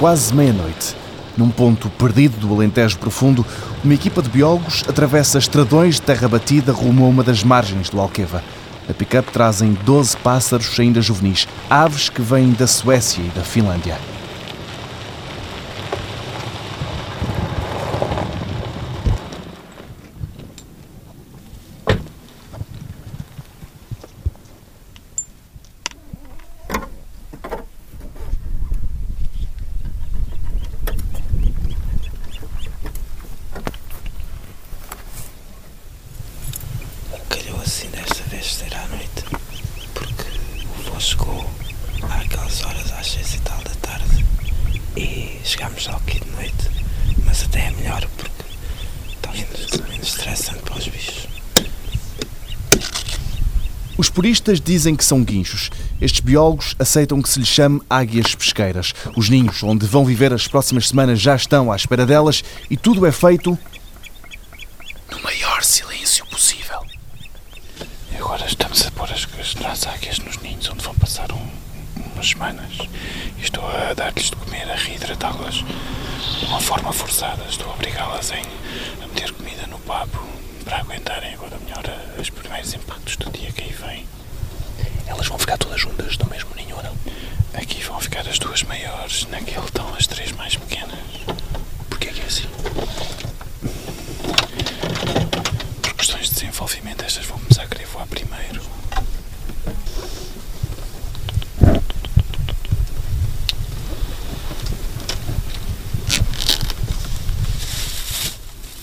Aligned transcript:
quase 0.00 0.34
meia-noite. 0.34 0.96
Num 1.36 1.50
ponto 1.50 1.90
perdido 1.90 2.38
do 2.38 2.54
Alentejo 2.54 2.98
Profundo, 2.98 3.44
uma 3.84 3.92
equipa 3.92 4.22
de 4.22 4.30
biólogos 4.30 4.82
atravessa 4.88 5.36
estradões 5.36 5.96
de 5.96 6.02
terra 6.02 6.26
batida 6.26 6.72
rumo 6.72 7.04
a 7.04 7.08
uma 7.08 7.22
das 7.22 7.44
margens 7.44 7.90
do 7.90 8.00
Alqueva. 8.00 8.42
A 8.88 8.94
pick-up 8.94 9.30
trazem 9.30 9.76
12 9.84 10.16
pássaros 10.16 10.80
ainda 10.80 11.02
juvenis, 11.02 11.46
aves 11.68 12.08
que 12.08 12.22
vêm 12.22 12.50
da 12.52 12.66
Suécia 12.66 13.22
e 13.22 13.28
da 13.28 13.42
Finlândia. 13.42 13.98
Calhou 37.28 37.60
assim 37.60 37.88
desta 37.90 38.22
vez 38.24 38.54
ser 38.54 38.74
à 38.74 38.86
noite, 38.88 39.24
porque 39.94 40.24
o 40.64 40.82
voo 40.90 41.00
chegou 41.00 41.50
àquelas 42.02 42.64
horas 42.64 42.92
às 42.92 43.06
seis 43.10 43.34
e 43.34 43.40
tal 43.40 43.58
da 43.58 43.70
tarde 43.76 44.24
e 44.96 45.40
chegámos 45.44 45.82
só 45.84 45.92
aqui 45.92 46.20
de 46.20 46.30
noite, 46.30 46.70
mas 47.24 47.44
até 47.44 47.66
é 47.66 47.70
melhor 47.72 48.04
porque 48.16 48.44
está 49.14 49.30
menos, 49.32 49.88
menos 49.88 50.08
estressante 50.08 50.60
para 50.62 50.78
os 50.78 50.88
bichos. 50.88 51.28
Dizem 54.58 54.96
que 54.96 55.04
são 55.04 55.22
guinchos. 55.22 55.70
Estes 56.00 56.20
biólogos 56.20 56.74
aceitam 56.78 57.20
que 57.20 57.28
se 57.28 57.38
lhes 57.38 57.48
chame 57.48 57.80
águias 57.88 58.34
pesqueiras. 58.34 58.94
Os 59.16 59.28
ninhos 59.28 59.62
onde 59.62 59.86
vão 59.86 60.04
viver 60.04 60.32
as 60.32 60.48
próximas 60.48 60.88
semanas 60.88 61.20
já 61.20 61.36
estão 61.36 61.70
à 61.70 61.76
espera 61.76 62.06
delas 62.06 62.42
e 62.70 62.76
tudo 62.76 63.06
é 63.06 63.12
feito 63.12 63.56
no 65.10 65.20
maior 65.22 65.62
silêncio 65.62 66.24
possível. 66.26 66.80
E 68.12 68.16
agora 68.16 68.46
estamos 68.46 68.86
a 68.86 68.90
pôr 68.90 69.10
as, 69.12 69.26
as, 69.38 69.56
as 69.64 69.86
águias 69.86 70.18
nos 70.18 70.38
ninhos 70.38 70.68
onde 70.70 70.82
vão 70.84 70.94
passar 70.94 71.30
um- 71.32 71.50
umas 72.14 72.28
semanas 72.28 72.72
e 73.38 73.42
estou 73.42 73.64
a 73.68 73.92
dar-lhes 73.94 74.30
de 74.30 74.36
comer, 74.36 74.70
a 74.70 74.74
reidratá-las 74.76 75.54
de 76.38 76.46
uma 76.46 76.60
forma 76.60 76.92
forçada. 76.92 77.44
Estou 77.48 77.70
a 77.70 77.74
obrigá-las 77.74 78.32
a 78.32 79.06
meter 79.06 79.32
comida 79.32 79.66
no 79.66 79.78
papo 79.80 80.18
para 80.64 80.78
aguentarem 80.78 81.34
agora 81.34 81.58
melhor 81.64 81.84
os 82.18 82.30
primeiros 82.30 82.72
impactos 82.74 83.16
do 83.16 83.30
dia 83.30 83.50
que 83.52 83.62
aí 83.62 83.72
vem. 83.72 84.06
Elas 85.10 85.26
vão 85.26 85.38
ficar 85.38 85.58
todas 85.58 85.80
juntas 85.80 86.16
no 86.18 86.26
mesmo 86.26 86.50
ninho 86.54 86.76
ou 86.76 86.82
não? 86.82 86.94
Aqui 87.54 87.82
vão 87.82 88.00
ficar 88.00 88.26
as 88.28 88.38
duas 88.38 88.62
maiores, 88.62 89.26
naquele 89.26 89.64
estão 89.64 89.92
as 89.94 90.06
três 90.06 90.30
mais 90.32 90.54
pequenas. 90.54 90.98
Porquê 91.88 92.12
que 92.12 92.20
é 92.20 92.24
assim? 92.24 92.48
Por 95.82 95.92
questões 95.94 96.28
de 96.28 96.34
desenvolvimento, 96.34 97.04
estas 97.04 97.26
vão 97.26 97.38
começar 97.40 97.64
a 97.64 97.66
querer 97.66 97.86
voar 97.86 98.06
primeiro. 98.06 98.62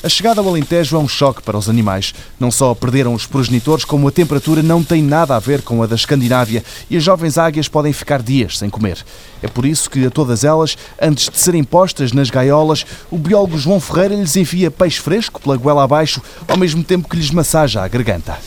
A 0.08 0.10
chegada 0.10 0.40
ao 0.40 0.48
Alentejo 0.48 0.96
é 0.96 1.00
um 1.00 1.08
choque 1.08 1.42
para 1.42 1.58
os 1.58 1.68
animais. 1.68 2.14
Não 2.40 2.50
só 2.50 2.74
perderam 2.74 3.14
os 3.14 3.28
progenitores, 3.28 3.84
como 3.84 4.08
a 4.08 4.12
temperatura 4.12 4.64
não 4.64 4.82
tem 4.82 5.04
nada 5.04 5.36
a 5.36 5.40
ver 5.40 5.62
com 5.62 5.84
a 5.84 5.86
da 5.86 5.96
Escandinávia 5.96 6.64
e 6.90 6.96
as 6.96 7.04
jovens 7.04 7.38
águias 7.38 7.68
podem 7.68 7.92
ficar 7.92 8.22
dias 8.22 8.58
sem 8.58 8.70
comer. 8.70 9.06
É 9.44 9.50
por 9.50 9.66
isso 9.66 9.90
que 9.90 10.06
a 10.06 10.10
todas 10.10 10.46
elas, 10.46 10.78
antes 10.98 11.28
de 11.28 11.38
serem 11.38 11.62
postas 11.62 12.14
nas 12.14 12.30
gaiolas, 12.30 12.86
o 13.12 13.18
biólogo 13.18 13.58
João 13.58 13.82
Ferreira 13.82 14.16
lhes 14.16 14.38
envia 14.38 14.72
peixe 14.72 15.02
fresco 15.02 15.42
pela 15.42 15.58
goela 15.58 15.84
abaixo, 15.84 16.22
ao 16.48 16.56
mesmo 16.56 16.86
tempo 16.86 17.10
que 17.10 17.18
lhes 17.18 17.30
massaja 17.30 17.84
a 17.84 17.88
garganta. 17.90 18.40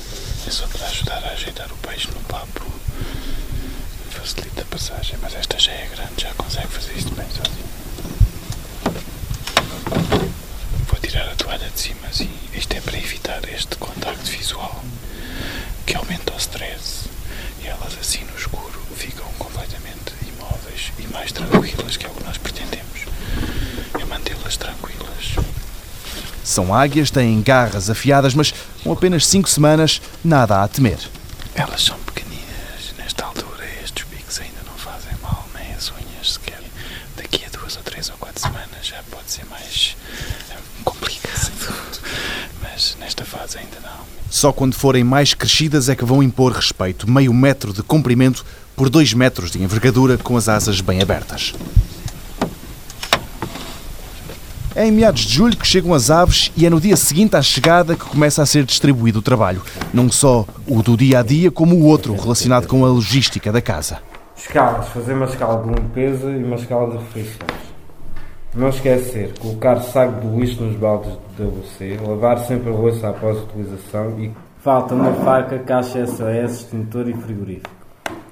É 0.46 0.50
só 0.50 0.66
para 0.66 0.86
ajudar 0.86 1.22
a 1.22 1.32
ajeitar 1.32 1.68
o 1.70 1.76
peixe 1.86 2.08
no 2.08 2.20
papo. 2.20 2.64
Facilita 4.08 4.62
a 4.62 4.64
passagem, 4.64 5.18
mas 5.20 5.34
esta 5.34 5.58
já 5.58 5.72
é 5.72 5.86
grande, 5.94 6.22
já 6.22 6.32
consegue 6.38 6.68
fazer 6.68 6.92
isto 6.96 7.14
bem 7.14 7.26
sozinho. 7.28 7.60
Vou 10.88 10.98
tirar 11.00 11.28
a 11.28 11.29
toalha 11.40 11.70
de 11.70 11.80
cima 11.80 12.06
assim. 12.08 12.30
Isto 12.54 12.74
é 12.74 12.80
para 12.80 12.98
evitar 12.98 13.40
este 13.48 13.74
contacto 13.76 14.30
visual 14.30 14.84
que 15.86 15.96
aumenta 15.96 16.34
o 16.34 16.36
stress. 16.36 17.08
E 17.62 17.66
elas 17.66 17.96
assim 18.00 18.24
no 18.24 18.36
escuro 18.36 18.80
ficam 18.94 19.26
completamente 19.38 20.12
imóveis 20.28 20.92
e 20.98 21.06
mais 21.12 21.32
tranquilas, 21.32 21.96
que 21.96 22.06
é 22.06 22.08
o 22.08 22.12
que 22.12 22.24
nós 22.24 22.36
pretendemos. 22.38 23.00
É 23.98 24.04
mantê-las 24.04 24.56
tranquilas. 24.56 25.36
São 26.44 26.74
águias, 26.74 27.10
têm 27.10 27.40
garras 27.42 27.88
afiadas, 27.88 28.34
mas 28.34 28.52
com 28.82 28.92
apenas 28.92 29.26
cinco 29.26 29.48
semanas, 29.48 30.00
nada 30.22 30.62
a 30.62 30.68
temer. 30.68 30.98
Elas 31.54 31.82
são 31.84 31.98
pequeninas, 32.00 32.94
nesta 32.98 33.24
altura 33.24 33.64
estes 33.82 34.04
bicos 34.08 34.40
ainda 34.40 34.60
não 34.66 34.76
fazem 34.76 35.12
mal, 35.22 35.46
nem 35.54 35.72
as 35.74 35.90
unhas 35.90 36.32
sequer. 36.34 36.60
Daqui 37.16 37.44
a 37.44 37.48
duas 37.56 37.76
ou 37.76 37.82
três 37.82 38.08
ou 38.10 38.16
quatro 38.16 38.40
semanas 38.40 38.84
já 38.84 39.02
pode 39.10 39.30
ser 39.30 39.44
mais 39.46 39.96
eh, 40.50 40.56
complicado, 40.84 42.00
mas 42.62 42.96
nesta 42.98 43.24
fase 43.24 43.58
ainda 43.58 43.78
não. 43.80 44.00
Só 44.40 44.54
quando 44.54 44.72
forem 44.72 45.04
mais 45.04 45.34
crescidas 45.34 45.90
é 45.90 45.94
que 45.94 46.02
vão 46.02 46.22
impor 46.22 46.52
respeito. 46.52 47.10
Meio 47.10 47.30
metro 47.30 47.74
de 47.74 47.82
comprimento 47.82 48.42
por 48.74 48.88
dois 48.88 49.12
metros 49.12 49.50
de 49.50 49.62
envergadura, 49.62 50.16
com 50.16 50.34
as 50.34 50.48
asas 50.48 50.80
bem 50.80 51.02
abertas. 51.02 51.52
É 54.74 54.86
em 54.86 54.92
meados 54.92 55.26
de 55.26 55.34
julho 55.34 55.54
que 55.54 55.66
chegam 55.66 55.92
as 55.92 56.08
aves 56.10 56.50
e 56.56 56.64
é 56.64 56.70
no 56.70 56.80
dia 56.80 56.96
seguinte 56.96 57.36
à 57.36 57.42
chegada 57.42 57.94
que 57.94 58.06
começa 58.06 58.40
a 58.42 58.46
ser 58.46 58.64
distribuído 58.64 59.18
o 59.18 59.22
trabalho. 59.22 59.60
Não 59.92 60.10
só 60.10 60.46
o 60.66 60.82
do 60.82 60.96
dia 60.96 61.18
a 61.18 61.22
dia, 61.22 61.50
como 61.50 61.76
o 61.76 61.84
outro 61.84 62.16
relacionado 62.16 62.66
com 62.66 62.82
a 62.82 62.88
logística 62.88 63.52
da 63.52 63.60
casa. 63.60 63.98
Escalas, 64.34 64.88
fazer 64.88 65.12
uma 65.12 65.26
escala 65.26 65.62
de 65.62 65.68
limpeza 65.68 66.30
e 66.30 66.42
uma 66.42 66.56
escala 66.56 66.92
de 66.92 66.96
refeições. 66.96 67.69
Não 68.52 68.68
esquecer, 68.68 69.32
colocar 69.38 69.80
saco 69.80 70.20
de 70.20 70.36
lixo 70.36 70.62
nos 70.62 70.76
baldes 70.76 71.12
de 71.36 71.42
WC, 71.44 72.00
lavar 72.04 72.38
sempre 72.40 72.70
a 72.70 72.72
louça 72.72 73.08
após 73.08 73.36
a 73.36 73.40
utilização 73.42 74.18
e 74.18 74.32
falta 74.58 74.92
uma 74.92 75.12
faca, 75.24 75.60
caixa 75.60 76.04
SOS, 76.04 76.62
extintor 76.62 77.08
e 77.08 77.14
frigorífico. 77.14 77.70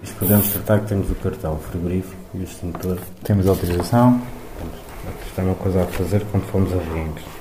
Isto 0.02 0.18
podemos 0.18 0.52
tratar 0.52 0.80
que 0.80 0.86
temos 0.88 1.08
o 1.10 1.14
cartão, 1.14 1.54
o 1.54 1.58
frigorífico 1.58 2.20
e 2.34 2.38
o 2.38 2.42
extintor. 2.42 2.98
Temos 3.22 3.46
autorização. 3.46 4.20
Isto 5.24 5.40
é 5.40 5.44
uma 5.44 5.54
coisa 5.54 5.82
a 5.82 5.86
fazer 5.86 6.24
quando 6.32 6.44
formos 6.46 6.72
a 6.72 6.78
Rinhos. 6.78 7.37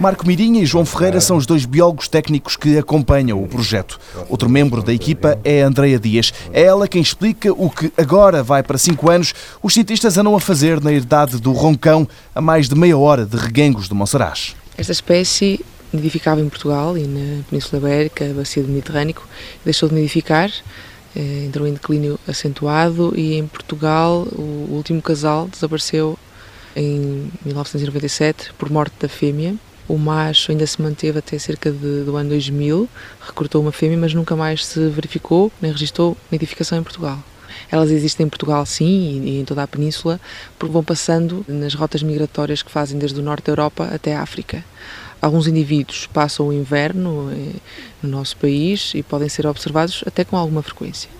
Marco 0.00 0.26
Mirinha 0.26 0.62
e 0.62 0.66
João 0.66 0.86
Ferreira 0.86 1.20
são 1.20 1.36
os 1.36 1.44
dois 1.44 1.66
biólogos 1.66 2.08
técnicos 2.08 2.56
que 2.56 2.78
acompanham 2.78 3.42
o 3.42 3.46
projeto. 3.46 4.00
Outro 4.30 4.48
membro 4.48 4.82
da 4.82 4.94
equipa 4.94 5.38
é 5.44 5.62
a 5.62 5.66
Andreia 5.66 5.98
Dias. 5.98 6.32
É 6.54 6.62
ela 6.62 6.88
quem 6.88 7.02
explica 7.02 7.52
o 7.52 7.68
que 7.68 7.92
agora 7.98 8.42
vai 8.42 8.62
para 8.62 8.78
cinco 8.78 9.10
anos 9.10 9.34
os 9.62 9.74
cientistas 9.74 10.16
andam 10.16 10.34
a 10.34 10.40
fazer 10.40 10.80
na 10.80 10.90
herdade 10.90 11.38
do 11.38 11.52
Roncão 11.52 12.08
a 12.34 12.40
mais 12.40 12.66
de 12.66 12.74
meia 12.74 12.96
hora 12.96 13.26
de 13.26 13.36
reguengos 13.36 13.88
do 13.88 13.94
Monsaraz. 13.94 14.56
Esta 14.78 14.92
espécie 14.92 15.62
nidificava 15.92 16.40
em 16.40 16.48
Portugal 16.48 16.96
e 16.96 17.02
na 17.06 17.42
Península 17.50 17.82
Ibérica, 17.82 18.24
a 18.24 18.32
bacia 18.32 18.62
do 18.62 18.70
Mediterrâneo, 18.70 19.16
deixou 19.62 19.86
de 19.86 19.96
nidificar, 19.96 20.50
eh, 21.14 21.44
entrou 21.44 21.66
em 21.66 21.74
declínio 21.74 22.18
acentuado 22.26 23.12
e 23.14 23.34
em 23.34 23.46
Portugal 23.46 24.26
o 24.32 24.68
último 24.70 25.02
casal 25.02 25.46
desapareceu 25.46 26.18
em 26.74 27.30
1997 27.44 28.54
por 28.56 28.70
morte 28.70 28.94
da 28.98 29.08
fêmea. 29.10 29.56
O 29.90 29.98
macho 29.98 30.52
ainda 30.52 30.64
se 30.68 30.80
manteve 30.80 31.18
até 31.18 31.36
cerca 31.36 31.68
de, 31.68 32.04
do 32.04 32.14
ano 32.14 32.30
2000, 32.30 32.88
recrutou 33.26 33.60
uma 33.60 33.72
fêmea, 33.72 33.98
mas 33.98 34.14
nunca 34.14 34.36
mais 34.36 34.64
se 34.64 34.88
verificou 34.88 35.50
nem 35.60 35.72
registrou 35.72 36.16
nidificação 36.30 36.78
em 36.78 36.82
Portugal. 36.84 37.18
Elas 37.68 37.90
existem 37.90 38.24
em 38.24 38.28
Portugal, 38.28 38.64
sim, 38.64 39.20
e 39.24 39.40
em 39.40 39.44
toda 39.44 39.64
a 39.64 39.66
península, 39.66 40.20
porque 40.56 40.72
vão 40.72 40.84
passando 40.84 41.44
nas 41.48 41.74
rotas 41.74 42.04
migratórias 42.04 42.62
que 42.62 42.70
fazem 42.70 43.00
desde 43.00 43.18
o 43.18 43.22
norte 43.22 43.46
da 43.46 43.50
Europa 43.50 43.90
até 43.92 44.14
a 44.14 44.22
África. 44.22 44.64
Alguns 45.20 45.48
indivíduos 45.48 46.06
passam 46.06 46.46
o 46.46 46.52
inverno 46.52 47.28
eh, 47.32 47.58
no 48.00 48.10
nosso 48.10 48.36
país 48.36 48.92
e 48.94 49.02
podem 49.02 49.28
ser 49.28 49.44
observados 49.44 50.04
até 50.06 50.24
com 50.24 50.36
alguma 50.36 50.62
frequência. 50.62 51.10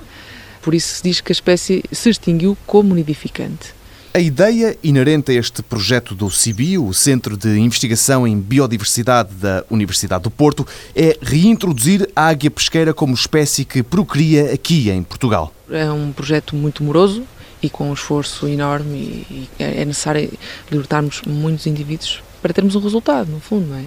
Por 0.63 0.75
isso 0.75 0.95
se 0.95 1.03
diz 1.03 1.21
que 1.21 1.33
a 1.33 1.35
espécie 1.35 1.83
se 1.91 2.09
extinguiu 2.09 2.57
como 2.69 2.95
nidificante. 2.95 3.80
A 4.13 4.19
ideia 4.19 4.77
inerente 4.83 5.31
a 5.31 5.35
este 5.35 5.63
projeto 5.63 6.17
do 6.17 6.29
CIBIO, 6.29 6.85
o 6.85 6.93
Centro 6.93 7.37
de 7.37 7.57
Investigação 7.61 8.27
em 8.27 8.41
Biodiversidade 8.41 9.33
da 9.35 9.65
Universidade 9.71 10.25
do 10.25 10.31
Porto, 10.33 10.67
é 10.97 11.17
reintroduzir 11.23 12.11
a 12.17 12.27
águia 12.27 12.51
pesqueira 12.51 12.93
como 12.93 13.15
espécie 13.15 13.65
que 13.65 13.85
procria 13.85 14.53
aqui 14.53 14.91
em 14.91 15.05
Portugal. 15.05 15.55
É 15.71 15.89
um 15.93 16.11
projeto 16.11 16.57
muito 16.57 16.83
moroso 16.83 17.23
e 17.63 17.71
com 17.71 17.89
um 17.89 17.93
esforço 17.93 18.49
enorme 18.49 19.25
e 19.31 19.49
é 19.61 19.85
necessário 19.85 20.29
libertarmos 20.73 21.23
muitos 21.25 21.69
indivíduos 21.69 22.21
para 22.43 22.53
termos 22.53 22.75
um 22.75 22.81
resultado, 22.81 23.31
no 23.31 23.39
fundo, 23.39 23.69
não 23.69 23.77
é? 23.77 23.85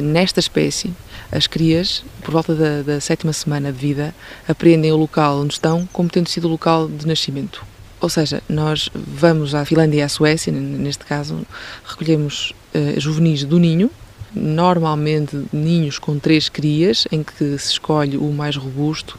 Nesta 0.00 0.40
espécie, 0.40 0.94
as 1.30 1.46
crias, 1.46 2.02
por 2.22 2.32
volta 2.32 2.54
da, 2.54 2.80
da 2.80 3.00
sétima 3.02 3.34
semana 3.34 3.70
de 3.70 3.78
vida, 3.78 4.14
apreendem 4.48 4.92
o 4.92 4.96
local 4.96 5.40
onde 5.40 5.52
estão 5.52 5.86
como 5.92 6.08
tendo 6.08 6.30
sido 6.30 6.46
o 6.46 6.50
local 6.50 6.88
de 6.88 7.06
nascimento. 7.06 7.62
Ou 8.00 8.08
seja, 8.08 8.42
nós 8.48 8.88
vamos 8.94 9.54
à 9.54 9.64
Finlândia 9.64 9.98
e 9.98 10.02
à 10.02 10.08
Suécia, 10.08 10.52
neste 10.52 11.04
caso, 11.04 11.44
recolhemos 11.84 12.52
uh, 12.74 13.00
juvenis 13.00 13.44
do 13.44 13.58
ninho, 13.58 13.90
normalmente 14.34 15.44
ninhos 15.52 15.98
com 15.98 16.18
três 16.18 16.48
crias, 16.48 17.06
em 17.10 17.22
que 17.22 17.58
se 17.58 17.72
escolhe 17.72 18.16
o 18.16 18.32
mais 18.32 18.56
robusto, 18.56 19.18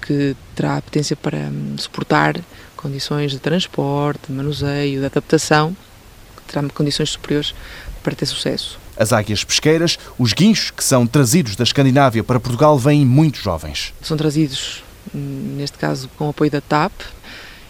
que 0.00 0.36
terá 0.54 0.76
a 0.76 0.82
potência 0.82 1.16
para 1.16 1.38
um, 1.38 1.76
suportar 1.78 2.38
condições 2.76 3.32
de 3.32 3.38
transporte, 3.38 4.26
de 4.28 4.32
manuseio, 4.32 5.00
de 5.00 5.06
adaptação, 5.06 5.76
que 6.36 6.52
terá 6.52 6.68
condições 6.68 7.10
superiores 7.10 7.54
para 8.02 8.14
ter 8.14 8.26
sucesso. 8.26 8.78
As 8.96 9.12
águias 9.12 9.42
pesqueiras, 9.42 9.98
os 10.18 10.32
guinchos 10.32 10.70
que 10.70 10.84
são 10.84 11.06
trazidos 11.06 11.56
da 11.56 11.64
Escandinávia 11.64 12.22
para 12.22 12.38
Portugal, 12.38 12.78
vêm 12.78 13.04
muito 13.04 13.38
jovens. 13.38 13.92
São 14.02 14.16
trazidos, 14.16 14.84
hum, 15.12 15.56
neste 15.56 15.78
caso, 15.78 16.08
com 16.16 16.28
apoio 16.28 16.50
da 16.50 16.60
TAP, 16.60 16.92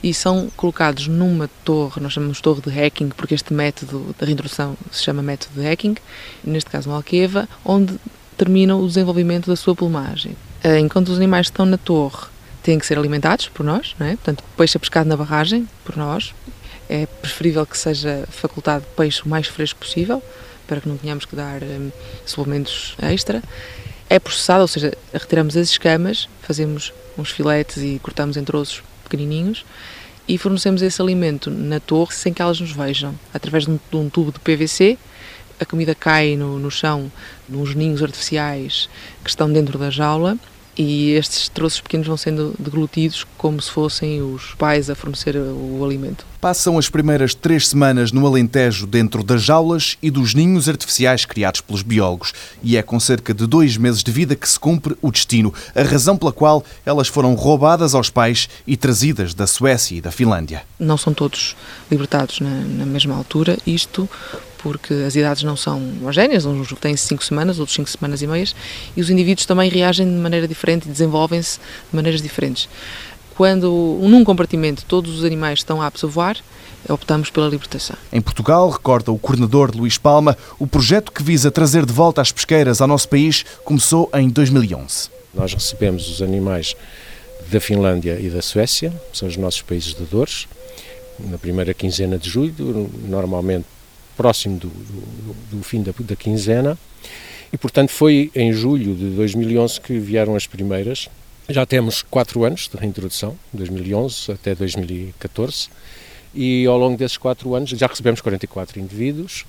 e 0.04 0.12
são 0.12 0.50
colocados 0.54 1.08
numa 1.08 1.48
torre, 1.64 1.98
nós 1.98 2.12
chamamos 2.12 2.38
torre 2.38 2.60
de 2.60 2.68
hacking, 2.68 3.08
porque 3.08 3.34
este 3.34 3.54
método 3.54 4.14
da 4.18 4.26
reintrodução 4.26 4.76
se 4.92 5.02
chama 5.02 5.22
método 5.22 5.58
de 5.58 5.66
hacking, 5.66 5.96
neste 6.44 6.68
caso 6.68 6.90
uma 6.90 6.96
alqueva, 6.96 7.48
onde 7.64 7.98
termina 8.36 8.76
o 8.76 8.86
desenvolvimento 8.86 9.46
da 9.46 9.56
sua 9.56 9.74
plumagem. 9.74 10.36
Eh, 10.62 10.78
enquanto 10.78 11.08
os 11.08 11.16
animais 11.16 11.46
estão 11.46 11.64
na 11.64 11.78
torre, 11.78 12.26
têm 12.62 12.78
que 12.78 12.84
ser 12.84 12.98
alimentados 12.98 13.48
por 13.48 13.64
nós, 13.64 13.96
não 13.98 14.06
é? 14.06 14.10
portanto, 14.10 14.44
peixe 14.58 14.76
é 14.76 14.78
pescado 14.78 15.08
na 15.08 15.16
barragem 15.16 15.66
por 15.86 15.96
nós. 15.96 16.34
É 16.86 17.06
preferível 17.06 17.64
que 17.64 17.78
seja 17.78 18.28
facultado 18.28 18.84
peixe 18.94 19.22
o 19.22 19.28
mais 19.30 19.46
fresco 19.46 19.80
possível, 19.80 20.22
para 20.66 20.82
que 20.82 20.88
não 20.88 20.98
tenhamos 20.98 21.24
que 21.24 21.34
dar 21.34 21.62
um, 21.62 21.90
suplementos 22.26 22.94
extra. 23.00 23.42
É 24.10 24.18
processado, 24.18 24.60
ou 24.60 24.68
seja, 24.68 24.92
retiramos 25.14 25.56
as 25.56 25.70
escamas, 25.70 26.28
fazemos 26.42 26.92
uns 27.16 27.30
filetes 27.30 27.78
e 27.78 27.98
cortamos 28.02 28.36
em 28.36 28.44
troços 28.44 28.82
pequenininhos 29.04 29.64
e 30.26 30.36
fornecemos 30.38 30.82
esse 30.82 31.00
alimento 31.00 31.50
na 31.50 31.78
torre 31.78 32.14
sem 32.14 32.32
que 32.32 32.42
elas 32.42 32.58
nos 32.58 32.72
vejam, 32.72 33.14
através 33.32 33.64
de 33.64 33.70
um, 33.70 33.78
de 33.90 33.96
um 33.96 34.08
tubo 34.08 34.32
de 34.32 34.40
PVC. 34.40 34.98
A 35.60 35.64
comida 35.64 35.94
cai 35.94 36.36
no, 36.36 36.58
no 36.58 36.70
chão, 36.70 37.12
nos 37.48 37.74
ninhos 37.74 38.02
artificiais 38.02 38.88
que 39.22 39.30
estão 39.30 39.52
dentro 39.52 39.78
da 39.78 39.90
jaula 39.90 40.36
e 40.76 41.12
estes 41.12 41.48
troços 41.48 41.80
pequenos 41.80 42.06
vão 42.06 42.16
sendo 42.16 42.54
deglutidos 42.58 43.24
como 43.36 43.60
se 43.60 43.70
fossem 43.70 44.22
os 44.22 44.54
pais 44.54 44.90
a 44.90 44.94
fornecer 44.94 45.36
o 45.36 45.84
alimento. 45.84 46.26
Passam 46.40 46.76
as 46.76 46.90
primeiras 46.90 47.34
três 47.34 47.68
semanas 47.68 48.12
no 48.12 48.26
Alentejo 48.26 48.86
dentro 48.86 49.22
das 49.22 49.42
jaulas 49.42 49.96
e 50.02 50.10
dos 50.10 50.34
ninhos 50.34 50.68
artificiais 50.68 51.24
criados 51.24 51.62
pelos 51.62 51.82
biólogos. 51.82 52.34
E 52.62 52.76
é 52.76 52.82
com 52.82 53.00
cerca 53.00 53.32
de 53.32 53.46
dois 53.46 53.76
meses 53.76 54.02
de 54.02 54.12
vida 54.12 54.36
que 54.36 54.48
se 54.48 54.60
cumpre 54.60 54.94
o 55.00 55.10
destino, 55.10 55.54
a 55.74 55.82
razão 55.82 56.16
pela 56.16 56.32
qual 56.32 56.62
elas 56.84 57.08
foram 57.08 57.34
roubadas 57.34 57.94
aos 57.94 58.10
pais 58.10 58.48
e 58.66 58.76
trazidas 58.76 59.32
da 59.32 59.46
Suécia 59.46 59.96
e 59.96 60.00
da 60.00 60.10
Finlândia. 60.10 60.62
Não 60.78 60.98
são 60.98 61.14
todos 61.14 61.56
libertados 61.90 62.40
na, 62.40 62.50
na 62.50 62.84
mesma 62.84 63.14
altura, 63.14 63.56
isto 63.66 64.08
porque 64.64 64.94
as 64.94 65.14
idades 65.14 65.42
não 65.42 65.58
são 65.58 65.76
homogéneas, 65.76 66.46
uns 66.46 66.72
têm 66.80 66.96
5 66.96 67.22
semanas, 67.22 67.58
outros 67.58 67.76
5 67.76 67.90
semanas 67.90 68.22
e 68.22 68.26
meias, 68.26 68.56
e 68.96 69.00
os 69.02 69.10
indivíduos 69.10 69.44
também 69.44 69.68
reagem 69.68 70.06
de 70.06 70.16
maneira 70.16 70.48
diferente 70.48 70.86
e 70.86 70.88
desenvolvem-se 70.90 71.58
de 71.58 71.94
maneiras 71.94 72.22
diferentes. 72.22 72.66
Quando 73.36 73.68
num 74.00 74.24
compartimento 74.24 74.86
todos 74.86 75.18
os 75.18 75.22
animais 75.22 75.58
estão 75.58 75.82
aptos 75.82 76.02
a 76.04 76.06
voar, 76.06 76.38
optamos 76.88 77.28
pela 77.28 77.46
libertação. 77.46 77.94
Em 78.10 78.22
Portugal, 78.22 78.70
recorda 78.70 79.12
o 79.12 79.18
coordenador 79.18 79.70
Luís 79.76 79.98
Palma, 79.98 80.34
o 80.58 80.66
projeto 80.66 81.12
que 81.12 81.22
visa 81.22 81.50
trazer 81.50 81.84
de 81.84 81.92
volta 81.92 82.22
as 82.22 82.32
pesqueiras 82.32 82.80
ao 82.80 82.88
nosso 82.88 83.06
país 83.10 83.44
começou 83.66 84.08
em 84.14 84.30
2011. 84.30 85.10
Nós 85.34 85.52
recebemos 85.52 86.08
os 86.08 86.22
animais 86.22 86.74
da 87.50 87.60
Finlândia 87.60 88.18
e 88.18 88.30
da 88.30 88.40
Suécia, 88.40 88.90
são 89.12 89.28
os 89.28 89.36
nossos 89.36 89.60
países 89.60 89.94
de 89.94 90.04
dores, 90.04 90.48
na 91.18 91.36
primeira 91.36 91.74
quinzena 91.74 92.16
de 92.16 92.30
julho, 92.30 92.90
normalmente 93.06 93.66
próximo 94.16 94.58
do, 94.58 94.68
do, 94.68 95.56
do 95.56 95.62
fim 95.62 95.82
da, 95.82 95.92
da, 95.98 96.16
quinzena, 96.16 96.78
e 97.52 97.58
portanto 97.58 97.90
foi 97.90 98.30
em 98.34 98.52
julho 98.52 98.94
de 98.94 99.10
2011 99.10 99.80
que 99.80 99.98
vieram 99.98 100.34
as 100.34 100.46
primeiras. 100.46 101.08
Já 101.48 101.66
temos 101.66 102.02
quatro 102.02 102.44
anos 102.44 102.68
de 102.72 102.76
reintrodução, 102.76 103.36
2011 103.52 104.32
até 104.32 104.54
2014, 104.54 105.68
e 106.34 106.64
ao 106.66 106.78
longo 106.78 106.96
desses 106.96 107.16
quatro 107.16 107.54
anos 107.54 107.70
já 107.70 107.86
recebemos 107.86 108.20
44 108.20 108.80
indivíduos, 108.80 109.44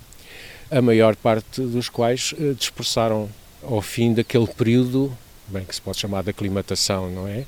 a 0.70 0.82
maior 0.82 1.16
parte 1.16 1.60
dos 1.60 1.88
quais 1.88 2.34
eh, 2.38 2.54
dispersaram 2.56 3.28
ao 3.62 3.80
fim 3.80 4.12
daquele 4.12 4.46
período 4.46 5.16
bem 5.48 5.64
que 5.64 5.74
se 5.74 5.80
pode 5.80 5.98
chamar 5.98 6.22
de 6.22 6.30
aclimatação, 6.30 7.10
não 7.10 7.26
é? 7.26 7.44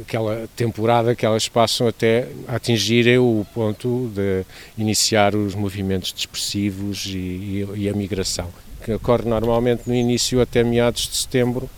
Aquela 0.00 0.48
temporada 0.56 1.14
que 1.14 1.24
elas 1.24 1.48
passam 1.48 1.86
até 1.86 2.28
atingirem 2.48 3.18
o 3.18 3.46
ponto 3.54 4.10
de 4.14 4.44
iniciar 4.76 5.34
os 5.34 5.54
movimentos 5.54 6.12
dispersivos 6.12 7.06
e, 7.06 7.18
e, 7.18 7.68
e 7.76 7.88
a 7.88 7.92
migração, 7.92 8.48
que 8.84 8.92
ocorre 8.92 9.28
normalmente 9.28 9.82
no 9.86 9.94
início 9.94 10.40
até 10.40 10.62
meados 10.64 11.08
de 11.08 11.16
setembro, 11.16 11.68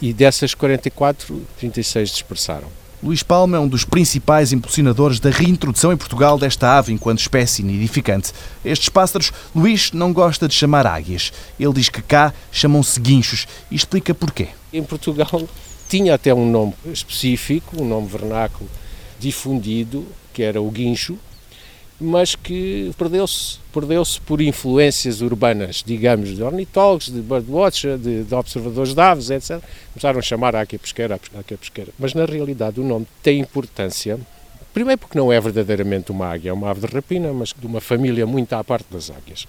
e 0.00 0.12
dessas 0.12 0.54
44, 0.54 1.42
36 1.58 2.10
dispersaram. 2.10 2.68
Luís 3.02 3.22
Palma 3.22 3.58
é 3.58 3.60
um 3.60 3.68
dos 3.68 3.84
principais 3.84 4.52
impulsionadores 4.52 5.20
da 5.20 5.28
reintrodução 5.30 5.92
em 5.92 5.96
Portugal 5.96 6.38
desta 6.38 6.78
ave 6.78 6.92
enquanto 6.92 7.20
espécie 7.20 7.62
nidificante. 7.62 8.32
Estes 8.64 8.88
pássaros, 8.88 9.32
Luís 9.54 9.92
não 9.92 10.12
gosta 10.12 10.48
de 10.48 10.54
chamar 10.54 10.86
águias. 10.86 11.32
Ele 11.60 11.74
diz 11.74 11.90
que 11.90 12.00
cá 12.00 12.32
chamam-se 12.50 12.98
guinchos 12.98 13.46
e 13.70 13.76
explica 13.76 14.14
porquê. 14.14 14.48
Em 14.76 14.84
Portugal 14.84 15.42
tinha 15.88 16.14
até 16.14 16.34
um 16.34 16.48
nome 16.48 16.74
específico, 16.92 17.82
um 17.82 17.86
nome 17.86 18.06
vernáculo 18.08 18.68
difundido, 19.18 20.06
que 20.32 20.42
era 20.42 20.60
o 20.60 20.70
guincho, 20.70 21.18
mas 21.98 22.34
que 22.34 22.92
perdeu-se 22.98 23.58
perdeu-se 23.72 24.20
por 24.20 24.40
influências 24.40 25.20
urbanas, 25.20 25.82
digamos, 25.84 26.34
de 26.34 26.42
ornitólogos, 26.42 27.10
de 27.10 27.20
birdwatcher, 27.20 27.98
de, 27.98 28.24
de 28.24 28.34
observadores 28.34 28.94
de 28.94 29.00
aves, 29.00 29.30
etc. 29.30 29.62
Começaram 29.92 30.18
a 30.18 30.22
chamar 30.22 30.56
a 30.56 30.60
águia 30.60 30.78
pesqueira, 30.78 31.14
a 31.14 31.38
águia 31.38 31.58
pesqueira. 31.58 31.92
Mas 31.98 32.14
na 32.14 32.24
realidade 32.24 32.80
o 32.80 32.84
nome 32.84 33.06
tem 33.22 33.40
importância, 33.40 34.18
primeiro 34.72 34.98
porque 34.98 35.18
não 35.18 35.32
é 35.32 35.40
verdadeiramente 35.40 36.10
uma 36.10 36.26
águia, 36.26 36.50
é 36.50 36.52
uma 36.52 36.70
ave 36.70 36.86
de 36.86 36.94
rapina, 36.94 37.32
mas 37.32 37.54
de 37.58 37.66
uma 37.66 37.80
família 37.80 38.26
muito 38.26 38.52
à 38.52 38.62
parte 38.62 38.86
das 38.90 39.10
águias. 39.10 39.46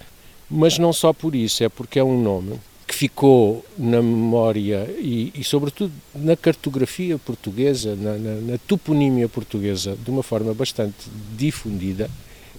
Mas 0.50 0.78
não 0.78 0.92
só 0.92 1.12
por 1.12 1.34
isso, 1.34 1.62
é 1.62 1.68
porque 1.68 1.98
é 1.98 2.04
um 2.04 2.20
nome 2.20 2.58
que 2.88 2.94
ficou 2.94 3.62
na 3.76 4.00
memória 4.00 4.88
e, 4.98 5.30
e 5.34 5.44
sobretudo, 5.44 5.92
na 6.14 6.34
cartografia 6.34 7.18
portuguesa, 7.18 7.94
na, 7.94 8.14
na, 8.14 8.34
na 8.40 8.58
toponímia 8.66 9.28
portuguesa, 9.28 9.94
de 10.02 10.10
uma 10.10 10.22
forma 10.22 10.54
bastante 10.54 10.96
difundida, 11.36 12.10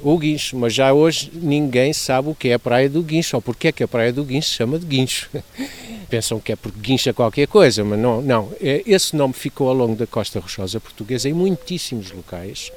o 0.02 0.18
guincho, 0.18 0.56
mas 0.56 0.74
já 0.74 0.94
hoje 0.94 1.32
ninguém 1.34 1.92
sabe 1.94 2.30
o 2.30 2.36
que 2.36 2.50
é 2.50 2.54
a 2.54 2.60
Praia 2.60 2.88
do 2.88 3.02
Guincho, 3.02 3.36
ou 3.36 3.42
porque 3.42 3.68
é 3.68 3.72
que 3.72 3.84
a 3.84 3.88
Praia 3.88 4.14
do 4.14 4.24
Guincho 4.24 4.50
se 4.50 4.56
chama 4.56 4.78
de 4.78 4.86
Guincho. 4.86 5.30
Pensam 6.10 6.40
que 6.40 6.52
é 6.52 6.56
porque 6.56 6.80
guincha 6.80 7.14
qualquer 7.14 7.48
coisa, 7.48 7.84
mas 7.84 8.00
não, 8.00 8.22
não. 8.22 8.52
É, 8.62 8.82
esse 8.86 9.16
nome 9.16 9.34
ficou 9.34 9.68
ao 9.68 9.76
longo 9.76 9.96
da 9.96 10.08
costa 10.08 10.40
rochosa 10.40 10.80
portuguesa 10.80 11.30
em 11.30 11.34
muitíssimos 11.34 12.12
locais, 12.12 12.72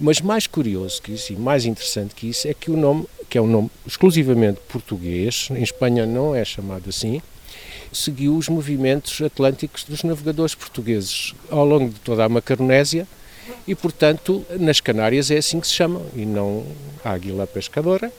mas 0.00 0.20
mais 0.20 0.46
curioso 0.46 1.02
que 1.02 1.12
isso 1.12 1.32
e 1.32 1.36
mais 1.36 1.66
interessante 1.66 2.14
que 2.14 2.28
isso 2.28 2.48
é 2.48 2.54
que 2.54 2.70
o 2.70 2.76
nome, 2.76 3.06
que 3.28 3.36
é 3.36 3.40
um 3.40 3.46
nome 3.46 3.70
exclusivamente 3.86 4.60
português, 4.68 5.48
em 5.50 5.62
Espanha 5.62 6.06
não 6.06 6.34
é 6.34 6.44
chamado 6.44 6.88
assim, 6.88 7.20
seguiu 7.92 8.36
os 8.36 8.48
movimentos 8.48 9.20
atlânticos 9.20 9.84
dos 9.84 10.02
navegadores 10.02 10.54
portugueses 10.54 11.34
ao 11.50 11.64
longo 11.64 11.90
de 11.90 12.00
toda 12.00 12.24
a 12.24 12.28
Macaronésia, 12.28 13.06
e, 13.66 13.74
portanto, 13.74 14.44
nas 14.58 14.80
Canárias 14.80 15.30
é 15.30 15.38
assim 15.38 15.60
que 15.60 15.66
se 15.66 15.74
chama, 15.74 16.00
e 16.14 16.24
não 16.24 16.64
águila 17.04 17.46
pescadora, 17.46 18.12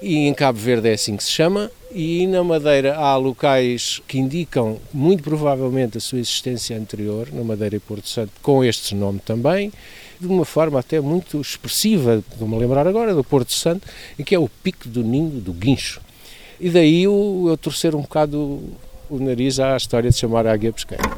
e 0.00 0.28
em 0.28 0.34
Cabo 0.34 0.58
Verde 0.58 0.88
é 0.88 0.92
assim 0.92 1.16
que 1.16 1.24
se 1.24 1.30
chama, 1.30 1.70
e 1.90 2.26
na 2.26 2.44
Madeira 2.44 2.94
há 2.96 3.16
locais 3.16 4.00
que 4.06 4.18
indicam 4.18 4.78
muito 4.92 5.22
provavelmente 5.22 5.98
a 5.98 6.00
sua 6.00 6.20
existência 6.20 6.76
anterior, 6.76 7.28
na 7.32 7.42
Madeira 7.42 7.76
e 7.76 7.80
Porto 7.80 8.08
Santo, 8.08 8.32
com 8.42 8.64
este 8.64 8.94
nome 8.94 9.20
também, 9.24 9.72
de 10.20 10.26
uma 10.26 10.44
forma 10.44 10.78
até 10.80 11.00
muito 11.00 11.40
expressiva, 11.40 12.22
vou-me 12.38 12.58
lembrar 12.58 12.86
agora, 12.86 13.14
do 13.14 13.22
Porto 13.22 13.52
Santo, 13.52 13.86
em 14.18 14.24
que 14.24 14.34
é 14.34 14.38
o 14.38 14.48
pico 14.48 14.88
do 14.88 15.02
ninho 15.02 15.40
do 15.40 15.52
guincho. 15.52 16.00
E 16.60 16.68
daí 16.70 17.04
eu, 17.04 17.46
eu 17.48 17.56
torcer 17.56 17.94
um 17.94 18.02
bocado 18.02 18.60
o 19.08 19.18
nariz 19.18 19.58
à 19.58 19.76
história 19.76 20.10
de 20.10 20.16
chamar 20.16 20.46
a 20.46 20.52
águia 20.52 20.72
pesqueira. 20.72 21.10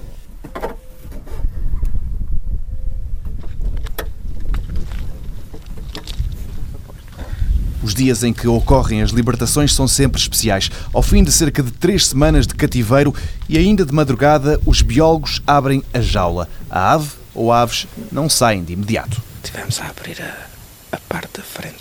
Os 7.82 7.94
dias 7.94 8.22
em 8.22 8.32
que 8.32 8.46
ocorrem 8.46 9.02
as 9.02 9.10
libertações 9.10 9.74
são 9.74 9.88
sempre 9.88 10.20
especiais. 10.20 10.70
Ao 10.92 11.02
fim 11.02 11.24
de 11.24 11.32
cerca 11.32 11.62
de 11.62 11.72
três 11.72 12.06
semanas 12.06 12.46
de 12.46 12.54
cativeiro 12.54 13.14
e 13.48 13.56
ainda 13.56 13.84
de 13.84 13.92
madrugada, 13.92 14.60
os 14.66 14.82
biólogos 14.82 15.42
abrem 15.46 15.82
a 15.92 16.00
jaula. 16.00 16.46
A 16.70 16.92
ave 16.92 17.10
ou 17.34 17.52
aves 17.52 17.86
não 18.10 18.28
saem 18.28 18.64
de 18.64 18.72
imediato. 18.72 19.22
Tivemos 19.42 19.80
a 19.80 19.88
abrir 19.88 20.20
a, 20.22 20.46
a 20.92 21.00
parte 21.08 21.38
da 21.38 21.42
frente 21.42 21.76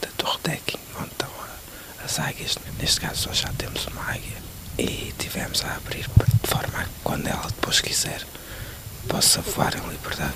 da 0.00 0.08
torre 0.16 0.38
decking, 0.44 0.78
onde 0.98 1.10
estão 1.10 1.28
as 2.04 2.18
águias. 2.18 2.58
Neste 2.78 3.00
caso, 3.00 3.28
nós 3.28 3.38
já 3.38 3.52
temos 3.58 3.86
uma 3.86 4.02
águia. 4.02 4.42
E 4.78 5.12
tivemos 5.18 5.64
a 5.64 5.76
abrir 5.76 6.06
de 6.42 6.48
forma 6.48 6.80
a 6.80 6.84
que, 6.84 6.90
quando 7.04 7.26
ela 7.26 7.46
depois 7.46 7.80
quiser, 7.80 8.22
possa 9.08 9.40
voar 9.40 9.74
em 9.76 9.90
liberdade. 9.90 10.32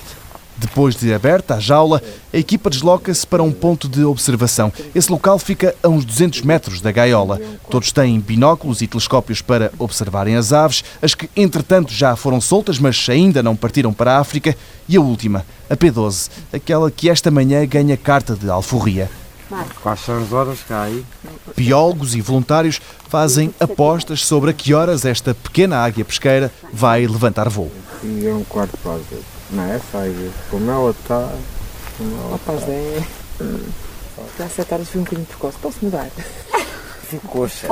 Depois 0.57 0.95
de 0.95 1.13
aberta 1.13 1.55
a 1.55 1.59
jaula, 1.59 2.01
a 2.33 2.37
equipa 2.37 2.69
desloca-se 2.69 3.25
para 3.27 3.43
um 3.43 3.51
ponto 3.51 3.87
de 3.87 4.03
observação. 4.03 4.73
Esse 4.95 5.11
local 5.11 5.37
fica 5.37 5.75
a 5.83 5.87
uns 5.87 6.03
200 6.03 6.41
metros 6.41 6.81
da 6.81 6.91
gaiola. 6.91 7.39
Todos 7.69 7.91
têm 7.91 8.19
binóculos 8.19 8.81
e 8.81 8.87
telescópios 8.87 9.41
para 9.41 9.71
observarem 9.77 10.35
as 10.35 10.51
aves, 10.51 10.83
as 10.99 11.13
que 11.13 11.29
entretanto 11.35 11.93
já 11.93 12.15
foram 12.15 12.41
soltas, 12.41 12.79
mas 12.79 13.05
ainda 13.07 13.43
não 13.43 13.55
partiram 13.55 13.93
para 13.93 14.13
a 14.13 14.19
África, 14.19 14.55
e 14.89 14.97
a 14.97 15.01
última, 15.01 15.45
a 15.69 15.75
P12, 15.75 16.29
aquela 16.51 16.89
que 16.89 17.09
esta 17.09 17.29
manhã 17.29 17.63
ganha 17.65 17.95
carta 17.95 18.35
de 18.35 18.49
alforria. 18.49 19.09
Quais 19.81 19.99
são 20.01 20.21
as 20.21 20.33
horas 20.33 20.59
que 20.65 20.73
há 20.73 20.83
aí? 20.83 21.05
Biólogos 21.55 22.15
e 22.15 22.21
voluntários 22.21 22.81
fazem 23.07 23.53
apostas 23.59 24.25
sobre 24.25 24.49
a 24.49 24.53
que 24.53 24.73
horas 24.73 25.05
esta 25.05 25.33
pequena 25.33 25.77
águia 25.77 26.03
pesqueira 26.03 26.51
vai 26.73 27.07
levantar 27.07 27.47
voo. 27.47 27.71
E 28.03 28.27
é 28.27 28.33
um 28.33 28.43
quarto 28.43 28.77
para 28.77 28.95
as. 28.95 29.36
Não 29.51 29.63
é 29.63 29.75
águia? 29.75 30.31
Como 30.49 30.69
ela 30.69 30.91
está. 30.91 31.31
Como 31.97 32.17
ela 32.17 32.31
Rapaz, 32.31 32.63
é. 32.67 33.03
Já 34.37 34.49
sete 34.49 34.73
horas 34.73 34.89
foi 34.89 35.01
um 35.01 35.03
bocadinho 35.03 35.27
precoce. 35.27 35.57
Posso 35.59 35.77
mudar? 35.83 36.09
ficou 37.07 37.47
cheia. 37.47 37.71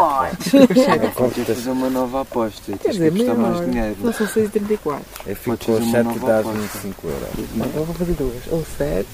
Podes 1.15 1.45
fazer 1.45 1.69
uma 1.69 1.89
nova 1.89 2.21
aposta. 2.21 2.77
Quer 2.77 2.91
dizer, 2.91 3.11
que 3.11 3.17
custar 3.19 3.37
mais 3.37 3.59
dinheiro. 3.69 3.97
Não 3.99 4.13
são 4.13 4.27
6h34. 4.27 4.99
É, 5.27 5.35
ficou 5.35 5.57
Podes 5.57 5.67
fazer 5.67 5.91
7 5.91 6.03
nova 6.03 6.27
dá 6.27 6.39
aposta. 6.39 6.59
25 6.59 7.07
euros. 7.07 7.29
Então 7.55 7.71
eu 7.75 7.85
vou 7.85 7.95
fazer 7.95 8.13
duas. 8.13 8.43
Ou 8.51 8.65
sete. 8.77 9.09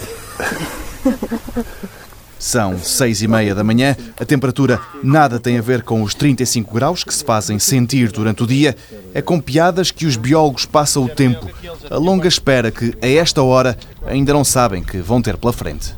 São 2.41 2.79
seis 2.79 3.21
e 3.21 3.27
meia 3.27 3.53
da 3.53 3.63
manhã, 3.63 3.95
a 4.19 4.25
temperatura 4.25 4.79
nada 5.03 5.39
tem 5.39 5.59
a 5.59 5.61
ver 5.61 5.83
com 5.83 6.01
os 6.01 6.15
35 6.15 6.73
graus 6.73 7.03
que 7.03 7.13
se 7.13 7.23
fazem 7.23 7.59
sentir 7.59 8.11
durante 8.11 8.41
o 8.41 8.47
dia, 8.47 8.75
é 9.13 9.21
com 9.21 9.39
piadas 9.39 9.91
que 9.91 10.07
os 10.07 10.17
biólogos 10.17 10.65
passam 10.65 11.03
o 11.03 11.07
tempo, 11.07 11.47
a 11.87 11.97
longa 11.97 12.27
espera 12.27 12.71
que, 12.71 12.95
a 12.99 13.07
esta 13.07 13.43
hora, 13.43 13.77
ainda 14.07 14.33
não 14.33 14.43
sabem 14.43 14.81
que 14.81 14.97
vão 14.97 15.21
ter 15.21 15.37
pela 15.37 15.53
frente. 15.53 15.93